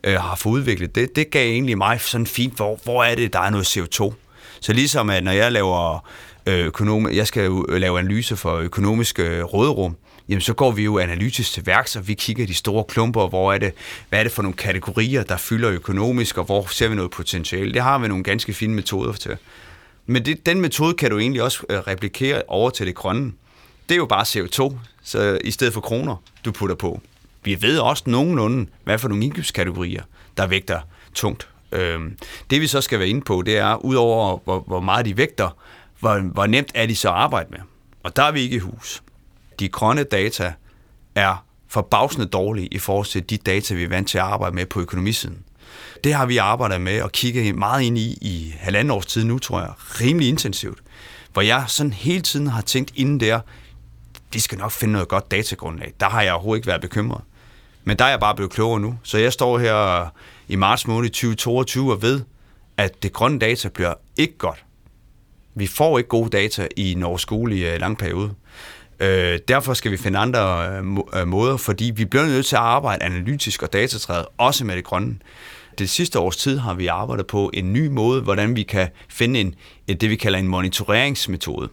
øh, 0.03 0.15
har 0.15 0.35
fået 0.35 0.53
udviklet 0.53 0.95
det. 0.95 1.15
Det 1.15 1.29
gav 1.29 1.51
egentlig 1.51 1.77
mig 1.77 2.01
sådan 2.01 2.27
fint, 2.27 2.55
hvor, 2.55 2.79
hvor 2.83 3.03
er 3.03 3.15
det, 3.15 3.33
der 3.33 3.39
er 3.39 3.49
noget 3.49 3.77
CO2. 3.77 4.13
Så 4.59 4.73
ligesom 4.73 5.09
at 5.09 5.23
når 5.23 5.31
jeg 5.31 5.51
laver 5.51 6.09
øh, 6.45 6.65
økonom, 6.65 7.11
jeg 7.11 7.27
skal 7.27 7.45
jo 7.45 7.65
lave 7.69 7.99
analyse 7.99 8.37
for 8.37 8.55
økonomisk 8.55 9.19
øh, 9.19 9.43
råderum, 9.43 9.95
jamen 10.29 10.41
så 10.41 10.53
går 10.53 10.71
vi 10.71 10.83
jo 10.83 10.99
analytisk 10.99 11.53
til 11.53 11.65
værks, 11.65 11.95
og 11.95 12.07
vi 12.07 12.13
kigger 12.13 12.45
de 12.45 12.53
store 12.53 12.83
klumper, 12.83 13.27
hvor 13.27 13.53
er 13.53 13.57
det, 13.57 13.73
hvad 14.09 14.19
er 14.19 14.23
det 14.23 14.31
for 14.31 14.41
nogle 14.41 14.57
kategorier, 14.57 15.23
der 15.23 15.37
fylder 15.37 15.71
økonomisk, 15.71 16.37
og 16.37 16.43
hvor 16.43 16.65
ser 16.71 16.87
vi 16.87 16.95
noget 16.95 17.11
potentiale. 17.11 17.73
Det 17.73 17.81
har 17.81 17.97
vi 17.97 18.07
nogle 18.07 18.23
ganske 18.23 18.53
fine 18.53 18.73
metoder 18.73 19.13
til. 19.13 19.37
Men 20.05 20.25
det, 20.25 20.45
den 20.45 20.61
metode 20.61 20.93
kan 20.93 21.11
du 21.11 21.19
egentlig 21.19 21.43
også 21.43 21.63
øh, 21.69 21.79
replikere 21.79 22.41
over 22.47 22.69
til 22.69 22.87
det 22.87 22.95
grønne. 22.95 23.31
Det 23.89 23.95
er 23.95 23.97
jo 23.97 24.05
bare 24.05 24.23
CO2, 24.23 24.75
så 25.07 25.39
i 25.43 25.51
stedet 25.51 25.73
for 25.73 25.81
kroner, 25.81 26.15
du 26.45 26.51
putter 26.51 26.75
på. 26.75 27.01
Vi 27.43 27.61
ved 27.61 27.79
også 27.79 28.03
nogenlunde, 28.07 28.69
hvad 28.83 28.97
for 28.97 29.07
nogle 29.07 29.25
indkøbskategorier, 29.25 30.03
der 30.37 30.47
vægter 30.47 30.79
tungt. 31.13 31.49
Øhm, 31.71 32.17
det 32.49 32.61
vi 32.61 32.67
så 32.67 32.81
skal 32.81 32.99
være 32.99 33.09
inde 33.09 33.21
på, 33.21 33.41
det 33.41 33.57
er, 33.57 33.85
udover 33.85 34.39
hvor, 34.43 34.59
hvor 34.59 34.79
meget 34.79 35.05
de 35.05 35.17
vægter, 35.17 35.57
hvor, 35.99 36.19
hvor 36.19 36.45
nemt 36.45 36.71
er 36.73 36.85
de 36.85 36.95
så 36.95 37.09
at 37.09 37.15
arbejde 37.15 37.49
med. 37.49 37.59
Og 38.03 38.15
der 38.15 38.23
er 38.23 38.31
vi 38.31 38.41
ikke 38.41 38.55
i 38.55 38.59
hus. 38.59 39.03
De 39.59 39.69
grønne 39.69 40.03
data 40.03 40.53
er 41.15 41.45
forbavsende 41.67 42.25
dårlige 42.27 42.67
i 42.67 42.77
forhold 42.77 43.05
til 43.05 43.29
de 43.29 43.37
data, 43.37 43.73
vi 43.73 43.83
er 43.83 43.89
vant 43.89 44.07
til 44.07 44.17
at 44.17 44.23
arbejde 44.23 44.55
med 44.55 44.65
på 44.65 44.81
økonomisiden. 44.81 45.37
Det 46.03 46.13
har 46.13 46.25
vi 46.25 46.37
arbejdet 46.37 46.81
med 46.81 47.01
og 47.01 47.11
kigget 47.11 47.55
meget 47.55 47.83
ind 47.83 47.97
i 47.97 48.17
i 48.21 48.55
halvanden 48.59 48.91
års 48.91 49.05
tid 49.05 49.23
nu, 49.23 49.39
tror 49.39 49.59
jeg, 49.59 49.71
rimelig 49.77 50.29
intensivt. 50.29 50.79
Hvor 51.33 51.41
jeg 51.41 51.63
sådan 51.67 51.93
hele 51.93 52.21
tiden 52.21 52.47
har 52.47 52.61
tænkt 52.61 52.91
inden 52.95 53.19
der, 53.19 53.39
de 54.33 54.41
skal 54.41 54.57
nok 54.57 54.71
finde 54.71 54.91
noget 54.91 55.07
godt 55.07 55.31
datagrundlag. 55.31 55.93
Der 55.99 56.09
har 56.09 56.21
jeg 56.21 56.33
overhovedet 56.33 56.57
ikke 56.57 56.67
været 56.67 56.81
bekymret. 56.81 57.21
Men 57.83 57.99
der 57.99 58.05
er 58.05 58.09
jeg 58.09 58.19
bare 58.19 58.35
blevet 58.35 58.51
klogere 58.51 58.79
nu. 58.79 58.97
Så 59.03 59.17
jeg 59.17 59.33
står 59.33 59.59
her 59.59 60.09
i 60.47 60.55
marts 60.55 60.87
måned 60.87 61.09
2022 61.09 61.91
og 61.91 62.01
ved, 62.01 62.21
at 62.77 63.03
det 63.03 63.13
grønne 63.13 63.39
data 63.39 63.69
bliver 63.69 63.93
ikke 64.17 64.37
godt 64.37 64.63
vi 65.57 65.67
får 65.67 65.97
ikke 65.97 66.07
gode 66.07 66.29
data 66.29 66.67
i 66.75 66.91
en 66.91 67.03
overskuelig 67.03 67.75
i 67.75 67.77
lang 67.77 67.97
periode. 67.97 68.33
Øh, 68.99 69.39
derfor 69.47 69.73
skal 69.73 69.91
vi 69.91 69.97
finde 69.97 70.19
andre 70.19 70.69
øh, 70.69 70.97
øh, 71.21 71.27
måder, 71.27 71.57
fordi 71.57 71.91
vi 71.95 72.05
bliver 72.05 72.25
nødt 72.25 72.45
til 72.45 72.55
at 72.55 72.61
arbejde 72.61 73.03
analytisk 73.03 73.63
og 73.63 73.73
datatræet, 73.73 74.25
også 74.37 74.65
med 74.65 74.75
det 74.75 74.83
grønne. 74.83 75.15
Det 75.79 75.89
sidste 75.89 76.19
års 76.19 76.37
tid 76.37 76.57
har 76.57 76.73
vi 76.73 76.87
arbejdet 76.87 77.27
på 77.27 77.51
en 77.53 77.73
ny 77.73 77.87
måde, 77.87 78.21
hvordan 78.21 78.55
vi 78.55 78.63
kan 78.63 78.87
finde 79.09 79.39
en, 79.39 79.55
det, 79.87 80.09
vi 80.09 80.15
kalder 80.15 80.39
en 80.39 80.47
monitoreringsmetode, 80.47 81.69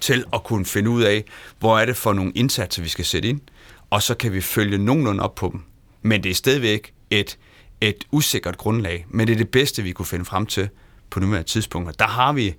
til 0.00 0.24
at 0.32 0.44
kunne 0.44 0.66
finde 0.66 0.90
ud 0.90 1.02
af, 1.02 1.24
hvor 1.58 1.78
er 1.78 1.86
det 1.86 1.96
for 1.96 2.12
nogle 2.12 2.32
indsatser, 2.34 2.82
vi 2.82 2.88
skal 2.88 3.04
sætte 3.04 3.28
ind, 3.28 3.40
og 3.90 4.02
så 4.02 4.14
kan 4.14 4.32
vi 4.32 4.40
følge 4.40 4.78
nogenlunde 4.78 5.22
op 5.22 5.34
på 5.34 5.48
dem. 5.52 5.62
Men 6.02 6.22
det 6.22 6.30
er 6.30 6.34
stadigvæk 6.34 6.92
et, 7.10 7.38
et 7.80 8.04
usikkert 8.10 8.56
grundlag, 8.56 9.06
men 9.08 9.26
det 9.26 9.32
er 9.32 9.36
det 9.38 9.48
bedste, 9.48 9.82
vi 9.82 9.92
kunne 9.92 10.06
finde 10.06 10.24
frem 10.24 10.46
til 10.46 10.68
på 11.10 11.20
nuværende 11.20 11.48
tidspunkt. 11.48 11.98
Der 11.98 12.06
har 12.06 12.32
vi 12.32 12.54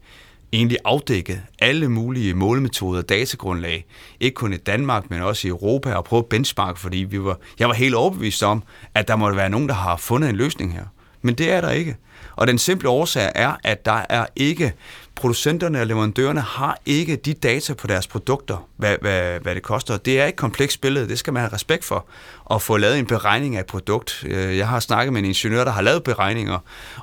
egentlig 0.54 0.78
afdækket 0.86 1.42
alle 1.60 1.90
mulige 1.90 2.34
målemetoder 2.34 3.02
og 3.02 3.10
datagrundlag, 3.10 3.86
ikke 4.20 4.36
kun 4.36 4.54
i 4.54 4.58
Danmark, 4.58 5.10
men 5.10 5.22
også 5.22 5.48
i 5.48 5.50
Europa, 5.50 5.94
og 5.94 6.04
prøvet 6.04 6.26
benchmark, 6.26 6.78
fordi 6.78 6.98
vi 6.98 7.24
var, 7.24 7.40
jeg 7.60 7.68
var 7.68 7.74
helt 7.74 7.96
overbevist 7.96 8.44
om, 8.44 8.64
at 8.94 9.08
der 9.08 9.16
måtte 9.16 9.38
være 9.38 9.50
nogen, 9.50 9.68
der 9.68 9.76
har 9.76 9.98
fundet 9.98 10.30
en 10.30 10.36
løsning 10.36 10.74
her. 10.74 10.86
Men 11.22 11.36
det 11.36 11.52
er 11.52 11.62
der 11.62 11.72
ikke. 11.72 11.96
Og 12.36 12.48
den 12.48 12.58
simple 12.58 12.90
årsag 12.90 13.32
er, 13.36 13.54
at 13.64 13.86
der 13.86 14.06
er 14.10 14.26
ikke, 14.36 14.74
producenterne 15.16 15.82
og 15.82 15.88
leverandørerne 15.88 16.42
har 16.42 16.78
ikke 16.86 17.16
de 17.16 17.34
data 17.34 17.74
på 17.74 17.88
deres 17.88 18.08
produkter, 18.08 18.68
hvad, 18.78 18.96
hvad, 19.02 19.40
hvad 19.40 19.56
det 19.56 19.64
koster. 19.64 19.98
Det 19.98 20.20
er 20.20 20.26
et 20.26 20.36
komplekst 20.36 20.82
billede, 20.82 21.08
det 21.08 21.20
skal 21.20 21.34
man 21.34 21.42
have 21.42 21.54
respekt 21.54 21.86
for, 21.86 22.06
at 22.52 22.62
få 22.62 22.78
lavet 22.78 23.00
en 23.00 23.06
beregning 23.06 23.56
af 23.56 23.60
et 23.60 23.66
produkt. 23.66 24.24
Øh, 24.28 24.58
jeg 24.58 24.68
har 24.68 24.80
snakket 24.80 25.14
med 25.14 25.22
en 25.22 25.26
ingeniør, 25.26 25.64
der 25.64 25.72
har 25.72 25.82
lavet 25.82 26.04
beregninger, 26.04 26.60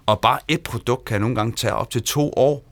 og 0.07 0.21
bare 0.21 0.39
et 0.49 0.61
produkt 0.61 1.05
kan 1.05 1.21
nogle 1.21 1.37
gange 1.37 1.53
tage 1.53 1.75
op 1.75 1.91
til 1.91 2.03
to 2.03 2.33
år 2.37 2.65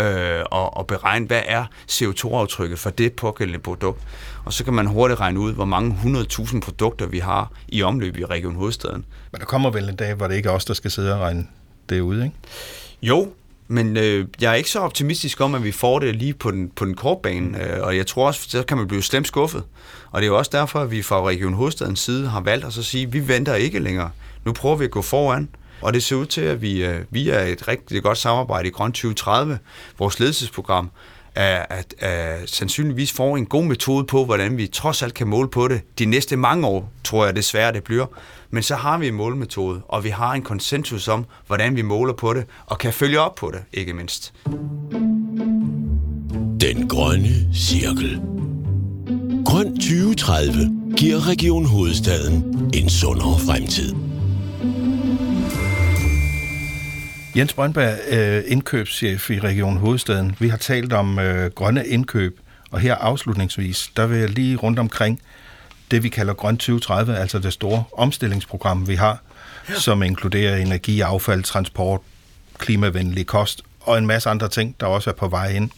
øh, 0.00 0.42
og, 0.50 0.76
og 0.76 0.86
beregne, 0.86 1.26
hvad 1.26 1.42
er 1.46 1.64
CO2-aftrykket 1.90 2.78
for 2.78 2.90
det 2.90 3.12
pågældende 3.12 3.58
produkt. 3.58 4.02
Og 4.44 4.52
så 4.52 4.64
kan 4.64 4.72
man 4.72 4.86
hurtigt 4.86 5.20
regne 5.20 5.40
ud, 5.40 5.52
hvor 5.52 5.64
mange 5.64 5.98
100.000 6.04 6.60
produkter 6.60 7.06
vi 7.06 7.18
har 7.18 7.52
i 7.68 7.82
omløb 7.82 8.16
i 8.16 8.24
Region 8.24 8.54
Hovedstaden. 8.54 9.04
Men 9.32 9.40
der 9.40 9.46
kommer 9.46 9.70
vel 9.70 9.88
en 9.88 9.96
dag, 9.96 10.14
hvor 10.14 10.28
det 10.28 10.36
ikke 10.36 10.48
er 10.48 10.52
os, 10.52 10.64
der 10.64 10.74
skal 10.74 10.90
sidde 10.90 11.14
og 11.14 11.20
regne 11.20 11.46
det 11.88 12.00
ud, 12.00 12.22
ikke? 12.22 12.36
Jo, 13.02 13.32
men 13.68 13.96
øh, 13.96 14.26
jeg 14.40 14.50
er 14.50 14.54
ikke 14.54 14.70
så 14.70 14.78
optimistisk 14.78 15.40
om, 15.40 15.54
at 15.54 15.64
vi 15.64 15.72
får 15.72 15.98
det 15.98 16.16
lige 16.16 16.34
på 16.34 16.50
den, 16.50 16.70
på 16.76 16.84
den 16.84 16.94
korte 16.94 17.20
bane, 17.22 17.64
øh, 17.64 17.82
og 17.82 17.96
jeg 17.96 18.06
tror 18.06 18.26
også, 18.26 18.50
så 18.50 18.62
kan 18.62 18.76
man 18.76 18.88
blive 18.88 19.02
slemt 19.02 19.26
skuffet. 19.26 19.62
Og 20.10 20.20
det 20.20 20.26
er 20.26 20.30
jo 20.30 20.38
også 20.38 20.50
derfor, 20.54 20.80
at 20.80 20.90
vi 20.90 21.02
fra 21.02 21.22
Region 21.22 21.52
Hovedstadens 21.52 22.00
side 22.00 22.28
har 22.28 22.40
valgt 22.40 22.64
at 22.64 22.72
så 22.72 22.82
sige, 22.82 23.06
at 23.06 23.12
vi 23.12 23.28
venter 23.28 23.54
ikke 23.54 23.78
længere. 23.78 24.10
Nu 24.44 24.52
prøver 24.52 24.76
vi 24.76 24.84
at 24.84 24.90
gå 24.90 25.02
foran, 25.02 25.48
og 25.80 25.94
det 25.94 26.02
ser 26.02 26.16
ud 26.16 26.26
til, 26.26 26.40
at 26.40 26.62
vi, 26.62 26.84
øh, 26.84 27.00
vi 27.10 27.28
er 27.30 27.40
et 27.40 27.68
rigtig 27.68 28.02
godt 28.02 28.18
samarbejde 28.18 28.68
i 28.68 28.70
Grøn 28.70 28.92
2030, 28.92 29.58
vores 29.98 30.20
ledelsesprogram, 30.20 30.90
at, 31.34 31.66
at, 31.70 31.94
at 31.98 32.50
sandsynligvis 32.50 33.12
får 33.12 33.36
en 33.36 33.46
god 33.46 33.64
metode 33.64 34.04
på, 34.04 34.24
hvordan 34.24 34.56
vi 34.56 34.66
trods 34.66 35.02
alt 35.02 35.14
kan 35.14 35.26
måle 35.26 35.48
på 35.48 35.68
det. 35.68 35.80
De 35.98 36.04
næste 36.04 36.36
mange 36.36 36.66
år, 36.66 36.92
tror 37.04 37.24
jeg 37.24 37.36
desværre, 37.36 37.72
det 37.72 37.84
bliver. 37.84 38.06
Men 38.54 38.62
så 38.62 38.74
har 38.74 38.98
vi 38.98 39.08
en 39.08 39.14
målmetode, 39.14 39.80
og 39.88 40.04
vi 40.04 40.08
har 40.08 40.32
en 40.32 40.42
konsensus 40.42 41.08
om, 41.08 41.26
hvordan 41.46 41.76
vi 41.76 41.82
måler 41.82 42.12
på 42.12 42.34
det, 42.34 42.44
og 42.66 42.78
kan 42.78 42.92
følge 42.92 43.20
op 43.20 43.34
på 43.34 43.50
det, 43.50 43.62
ikke 43.72 43.92
mindst. 43.92 44.34
Den 46.60 46.88
grønne 46.88 47.54
cirkel. 47.54 48.20
Grøn 49.46 49.74
2030 49.74 50.96
giver 50.96 51.28
Region 51.28 51.66
Hovedstaden 51.66 52.70
en 52.74 52.88
sundere 52.88 53.38
fremtid. 53.46 53.94
Jens 57.36 57.54
Brøndberg, 57.54 57.94
øh, 58.10 58.42
indkøbschef 58.46 59.30
i 59.30 59.40
Region 59.40 59.76
Hovedstaden. 59.76 60.36
Vi 60.38 60.48
har 60.48 60.56
talt 60.56 60.92
om 60.92 61.18
øh, 61.18 61.50
grønne 61.50 61.86
indkøb, 61.86 62.40
og 62.70 62.80
her 62.80 62.94
afslutningsvis, 62.94 63.90
der 63.96 64.06
vil 64.06 64.18
jeg 64.18 64.30
lige 64.30 64.56
rundt 64.56 64.78
omkring 64.78 65.20
det, 65.94 66.02
vi 66.02 66.08
kalder 66.08 66.34
Grøn 66.34 66.56
2030, 66.56 67.16
altså 67.16 67.38
det 67.38 67.52
store 67.52 67.84
omstillingsprogram, 67.92 68.88
vi 68.88 68.94
har, 68.94 69.22
ja. 69.68 69.74
som 69.74 70.02
inkluderer 70.02 70.56
energi, 70.56 71.00
affald, 71.00 71.42
transport, 71.42 72.00
klimavenlig 72.58 73.26
kost 73.26 73.62
og 73.80 73.98
en 73.98 74.06
masse 74.06 74.30
andre 74.30 74.48
ting, 74.48 74.76
der 74.80 74.86
også 74.86 75.10
er 75.10 75.14
på 75.14 75.28
vej 75.28 75.48
ind. 75.48 75.70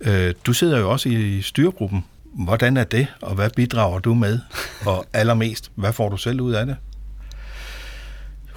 Øh, 0.00 0.34
du 0.46 0.52
sidder 0.52 0.78
jo 0.78 0.90
også 0.90 1.08
i 1.08 1.42
styregruppen. 1.42 2.04
Hvordan 2.24 2.76
er 2.76 2.84
det, 2.84 3.06
og 3.22 3.34
hvad 3.34 3.50
bidrager 3.50 3.98
du 3.98 4.14
med? 4.14 4.38
Og 4.86 5.06
allermest, 5.12 5.70
hvad 5.74 5.92
får 5.92 6.08
du 6.08 6.16
selv 6.16 6.40
ud 6.40 6.52
af 6.52 6.66
det? 6.66 6.76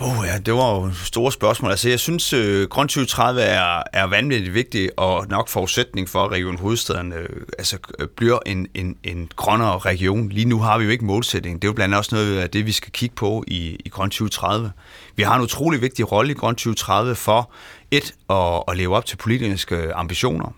Oh 0.01 0.25
ja, 0.25 0.37
det 0.37 0.53
var 0.53 0.75
jo 0.75 0.91
store 0.93 1.31
spørgsmål. 1.31 1.71
Altså, 1.71 1.89
jeg 1.89 1.99
synes, 1.99 2.33
øh, 2.33 2.67
Grøn 2.67 2.87
2030 2.87 3.41
er, 3.41 3.83
er 3.93 4.03
vanvittigt 4.03 4.53
vigtig, 4.53 4.89
og 4.97 5.25
nok 5.29 5.47
forudsætning 5.47 6.09
for, 6.09 6.23
at 6.23 6.31
Region 6.31 6.57
Hovedstaden 6.57 7.13
øh, 7.13 7.29
altså, 7.57 7.77
øh, 7.99 8.07
bliver 8.07 8.39
en, 8.45 8.67
en, 8.73 8.95
en 9.03 9.31
grønnere 9.35 9.79
region. 9.79 10.29
Lige 10.29 10.45
nu 10.45 10.59
har 10.59 10.77
vi 10.77 10.83
jo 10.83 10.89
ikke 10.89 11.05
målsætning. 11.05 11.61
Det 11.61 11.67
er 11.67 11.69
jo 11.69 11.73
blandt 11.73 11.93
andet 11.93 11.97
også 11.97 12.15
noget 12.15 12.39
af 12.39 12.49
det, 12.49 12.65
vi 12.65 12.71
skal 12.71 12.91
kigge 12.91 13.15
på 13.15 13.43
i, 13.47 13.77
i 13.85 13.89
Grøn 13.89 14.09
2030. 14.09 14.71
Vi 15.15 15.23
har 15.23 15.35
en 15.35 15.41
utrolig 15.41 15.81
vigtig 15.81 16.11
rolle 16.11 16.31
i 16.31 16.35
Grøn 16.35 16.55
2030 16.55 17.15
for, 17.15 17.51
et, 17.91 18.13
at, 18.29 18.63
at 18.67 18.77
leve 18.77 18.95
op 18.95 19.05
til 19.05 19.15
politiske 19.15 19.75
øh, 19.75 19.91
ambitioner. 19.95 20.53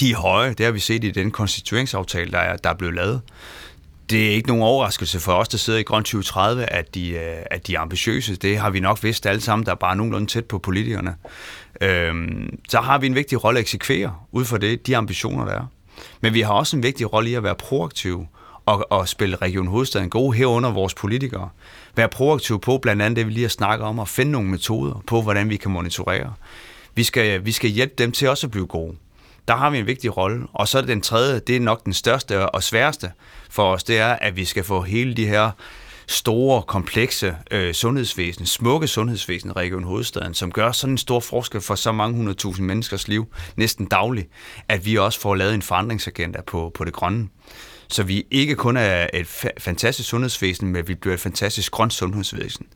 De 0.00 0.10
er 0.10 0.16
høje, 0.16 0.54
det 0.54 0.66
har 0.66 0.72
vi 0.72 0.80
set 0.80 1.04
i 1.04 1.10
den 1.10 1.30
konstitueringsaftale, 1.30 2.32
der 2.32 2.38
er, 2.38 2.56
der 2.56 2.70
er 2.70 2.74
blevet 2.74 2.94
lavet 2.94 3.20
det 4.10 4.26
er 4.26 4.30
ikke 4.30 4.48
nogen 4.48 4.62
overraskelse 4.62 5.20
for 5.20 5.32
os, 5.32 5.48
der 5.48 5.58
sidder 5.58 5.78
i 5.78 5.82
Grøn 5.82 6.02
2030, 6.02 6.64
at 6.64 6.94
de, 6.94 7.10
øh, 7.10 7.36
at 7.50 7.66
de 7.66 7.74
er 7.74 7.80
ambitiøse. 7.80 8.36
Det 8.36 8.58
har 8.58 8.70
vi 8.70 8.80
nok 8.80 9.02
vidst 9.02 9.26
alle 9.26 9.40
sammen, 9.40 9.66
der 9.66 9.72
er 9.72 9.76
bare 9.76 9.96
nogenlunde 9.96 10.26
tæt 10.26 10.44
på 10.44 10.58
politikerne. 10.58 11.14
Øhm, 11.80 12.58
så 12.68 12.80
har 12.80 12.98
vi 12.98 13.06
en 13.06 13.14
vigtig 13.14 13.44
rolle 13.44 13.58
at 13.58 13.62
eksekvere 13.62 14.14
ud 14.32 14.44
fra 14.44 14.58
det, 14.58 14.86
de 14.86 14.96
ambitioner, 14.96 15.44
der 15.44 15.52
er. 15.52 15.66
Men 16.20 16.34
vi 16.34 16.40
har 16.40 16.52
også 16.52 16.76
en 16.76 16.82
vigtig 16.82 17.12
rolle 17.12 17.30
i 17.30 17.34
at 17.34 17.42
være 17.42 17.54
proaktive 17.54 18.26
og, 18.66 18.86
og 18.90 19.08
spille 19.08 19.36
Region 19.36 19.66
Hovedstaden 19.66 20.10
gode 20.10 20.36
herunder 20.36 20.70
vores 20.70 20.94
politikere. 20.94 21.48
Være 21.96 22.08
proaktive 22.08 22.60
på 22.60 22.78
blandt 22.78 23.02
andet 23.02 23.16
det, 23.16 23.26
vi 23.26 23.32
lige 23.32 23.44
har 23.44 23.48
snakket 23.48 23.86
om, 23.86 23.98
at 23.98 24.08
finde 24.08 24.32
nogle 24.32 24.48
metoder 24.48 25.02
på, 25.06 25.22
hvordan 25.22 25.50
vi 25.50 25.56
kan 25.56 25.70
monitorere. 25.70 26.32
Vi 26.94 27.02
skal, 27.02 27.44
vi 27.44 27.52
skal 27.52 27.70
hjælpe 27.70 27.94
dem 27.98 28.12
til 28.12 28.28
også 28.28 28.46
at 28.46 28.50
blive 28.50 28.66
gode 28.66 28.96
der 29.48 29.56
har 29.56 29.70
vi 29.70 29.78
en 29.78 29.86
vigtig 29.86 30.16
rolle. 30.16 30.46
Og 30.52 30.68
så 30.68 30.82
den 30.82 31.00
tredje, 31.00 31.38
det 31.38 31.56
er 31.56 31.60
nok 31.60 31.84
den 31.84 31.92
største 31.92 32.50
og 32.50 32.62
sværeste 32.62 33.12
for 33.50 33.72
os, 33.72 33.84
det 33.84 33.98
er, 33.98 34.12
at 34.12 34.36
vi 34.36 34.44
skal 34.44 34.64
få 34.64 34.80
hele 34.82 35.14
de 35.14 35.26
her 35.26 35.50
store, 36.06 36.62
komplekse 36.62 37.36
øh, 37.50 37.74
sundhedsvæsen, 37.74 38.46
smukke 38.46 38.86
sundhedsvæsen 38.86 39.50
i 39.50 39.52
Region 39.52 39.84
Hovedstaden, 39.84 40.34
som 40.34 40.52
gør 40.52 40.72
sådan 40.72 40.94
en 40.94 40.98
stor 40.98 41.20
forskel 41.20 41.60
for 41.60 41.74
så 41.74 41.92
mange 41.92 42.16
hundredtusind 42.16 42.66
menneskers 42.66 43.08
liv, 43.08 43.26
næsten 43.56 43.86
dagligt, 43.86 44.28
at 44.68 44.86
vi 44.86 44.96
også 44.96 45.20
får 45.20 45.34
lavet 45.34 45.54
en 45.54 45.62
forandringsagenda 45.62 46.40
på, 46.46 46.72
på 46.74 46.84
det 46.84 46.92
grønne. 46.92 47.28
Så 47.88 48.02
vi 48.02 48.26
ikke 48.30 48.54
kun 48.54 48.76
er 48.76 49.06
et 49.14 49.26
fa- 49.26 49.58
fantastisk 49.58 50.08
sundhedsvæsen, 50.08 50.68
men 50.68 50.88
vi 50.88 50.94
bliver 50.94 51.14
et 51.14 51.20
fantastisk 51.20 51.72
grønt 51.72 51.92
sundhedsvæsen. 51.92 52.66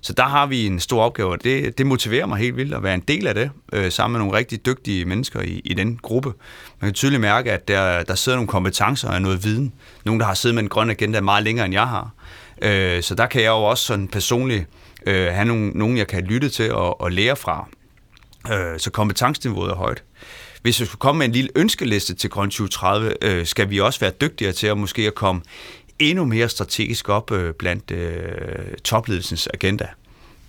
Så 0.00 0.12
der 0.12 0.22
har 0.22 0.46
vi 0.46 0.66
en 0.66 0.80
stor 0.80 1.02
opgave, 1.02 1.30
og 1.30 1.44
det, 1.44 1.78
det 1.78 1.86
motiverer 1.86 2.26
mig 2.26 2.38
helt 2.38 2.56
vildt 2.56 2.74
at 2.74 2.82
være 2.82 2.94
en 2.94 3.00
del 3.08 3.26
af 3.26 3.34
det, 3.34 3.50
øh, 3.72 3.92
sammen 3.92 4.12
med 4.12 4.20
nogle 4.20 4.38
rigtig 4.38 4.66
dygtige 4.66 5.04
mennesker 5.04 5.40
i, 5.40 5.60
i 5.64 5.74
den 5.74 5.98
gruppe. 6.02 6.32
Man 6.80 6.88
kan 6.88 6.94
tydeligt 6.94 7.20
mærke, 7.20 7.52
at 7.52 7.68
der, 7.68 8.02
der 8.02 8.14
sidder 8.14 8.38
nogle 8.38 8.48
kompetencer 8.48 9.08
og 9.08 9.22
noget 9.22 9.44
viden. 9.44 9.72
Nogle, 10.04 10.20
der 10.20 10.26
har 10.26 10.34
siddet 10.34 10.54
med 10.54 10.62
en 10.62 10.68
grøn 10.68 10.90
agenda 10.90 11.20
meget 11.20 11.44
længere, 11.44 11.66
end 11.66 11.74
jeg 11.74 11.88
har. 11.88 12.10
Øh, 12.62 13.02
så 13.02 13.14
der 13.14 13.26
kan 13.26 13.42
jeg 13.42 13.48
jo 13.48 13.62
også 13.62 13.84
sådan 13.84 14.08
personligt 14.08 14.66
øh, 15.06 15.26
have 15.32 15.44
nogen, 15.44 15.72
nogen, 15.74 15.96
jeg 15.96 16.06
kan 16.06 16.24
lytte 16.24 16.48
til 16.48 16.72
og, 16.72 17.00
og 17.00 17.12
lære 17.12 17.36
fra. 17.36 17.68
Øh, 18.52 18.78
så 18.78 18.90
kompetenceniveauet 18.90 19.70
er 19.70 19.74
højt. 19.74 20.02
Hvis 20.66 20.80
vi 20.80 20.86
skulle 20.86 20.98
komme 20.98 21.18
med 21.18 21.26
en 21.26 21.32
lille 21.32 21.50
ønskeliste 21.54 22.14
til 22.14 22.30
Grøn 22.30 22.50
2030, 22.50 23.14
øh, 23.22 23.46
skal 23.46 23.70
vi 23.70 23.80
også 23.80 24.00
være 24.00 24.10
dygtigere 24.10 24.52
til 24.52 24.66
at 24.66 24.78
måske 24.78 25.02
at 25.06 25.14
komme 25.14 25.42
endnu 25.98 26.24
mere 26.24 26.48
strategisk 26.48 27.08
op 27.08 27.32
øh, 27.32 27.54
blandt 27.54 27.90
øh, 27.90 28.76
topledelsens 28.84 29.48
agenda. 29.54 29.88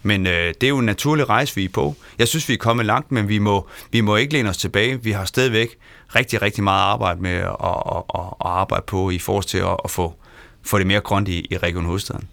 Men 0.03 0.27
øh, 0.27 0.53
det 0.61 0.63
er 0.63 0.67
jo 0.67 0.77
en 0.77 0.85
naturlig 0.85 1.29
rejse, 1.29 1.55
vi 1.55 1.65
er 1.65 1.69
på. 1.69 1.95
Jeg 2.19 2.27
synes, 2.27 2.49
vi 2.49 2.53
er 2.53 2.57
kommet 2.57 2.85
langt, 2.85 3.11
men 3.11 3.29
vi 3.29 3.39
må, 3.39 3.67
vi 3.91 4.01
må 4.01 4.15
ikke 4.15 4.33
læne 4.33 4.49
os 4.49 4.57
tilbage. 4.57 5.03
Vi 5.03 5.11
har 5.11 5.25
stadigvæk 5.25 5.77
rigtig, 6.15 6.41
rigtig 6.41 6.63
meget 6.63 6.81
arbejde 6.81 7.21
med 7.21 7.31
at, 7.31 7.55
at, 7.63 8.03
at, 8.15 8.21
at 8.21 8.31
arbejde 8.41 8.83
på 8.87 9.09
i 9.09 9.19
forhold 9.19 9.45
til 9.45 9.57
at, 9.57 9.77
at 9.83 9.91
få, 9.91 10.13
få 10.63 10.79
det 10.79 10.87
mere 10.87 11.01
grønt 11.01 11.27
i, 11.27 11.47
i 11.49 11.57
Region 11.57 11.85
Hovedstaden. 11.85 12.27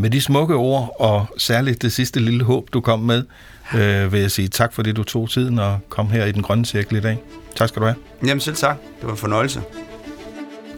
Med 0.00 0.10
de 0.10 0.20
smukke 0.20 0.54
ord, 0.54 0.96
og 0.98 1.26
særligt 1.36 1.82
det 1.82 1.92
sidste 1.92 2.20
lille 2.20 2.44
håb, 2.44 2.68
du 2.72 2.80
kom 2.80 3.00
med, 3.00 3.24
øh, 3.74 4.12
vil 4.12 4.20
jeg 4.20 4.30
sige 4.30 4.48
tak, 4.48 4.72
fordi 4.72 4.92
du 4.92 5.04
tog 5.04 5.30
tiden 5.30 5.58
og 5.58 5.78
kom 5.88 6.10
her 6.10 6.24
i 6.24 6.32
den 6.32 6.42
grønne 6.42 6.66
cirkel 6.66 6.96
i 6.96 7.00
dag. 7.00 7.18
Tak 7.56 7.68
skal 7.68 7.80
du 7.80 7.86
have. 7.86 7.96
Jamen 8.26 8.40
selv 8.40 8.56
tak. 8.56 8.76
Det 8.98 9.06
var 9.06 9.10
en 9.10 9.16
fornøjelse. 9.16 9.62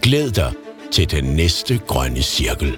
Glæd 0.02 0.30
dig 0.30 0.52
til 0.92 1.10
den 1.10 1.24
næste 1.24 1.80
grønne 1.86 2.22
cirkel. 2.22 2.76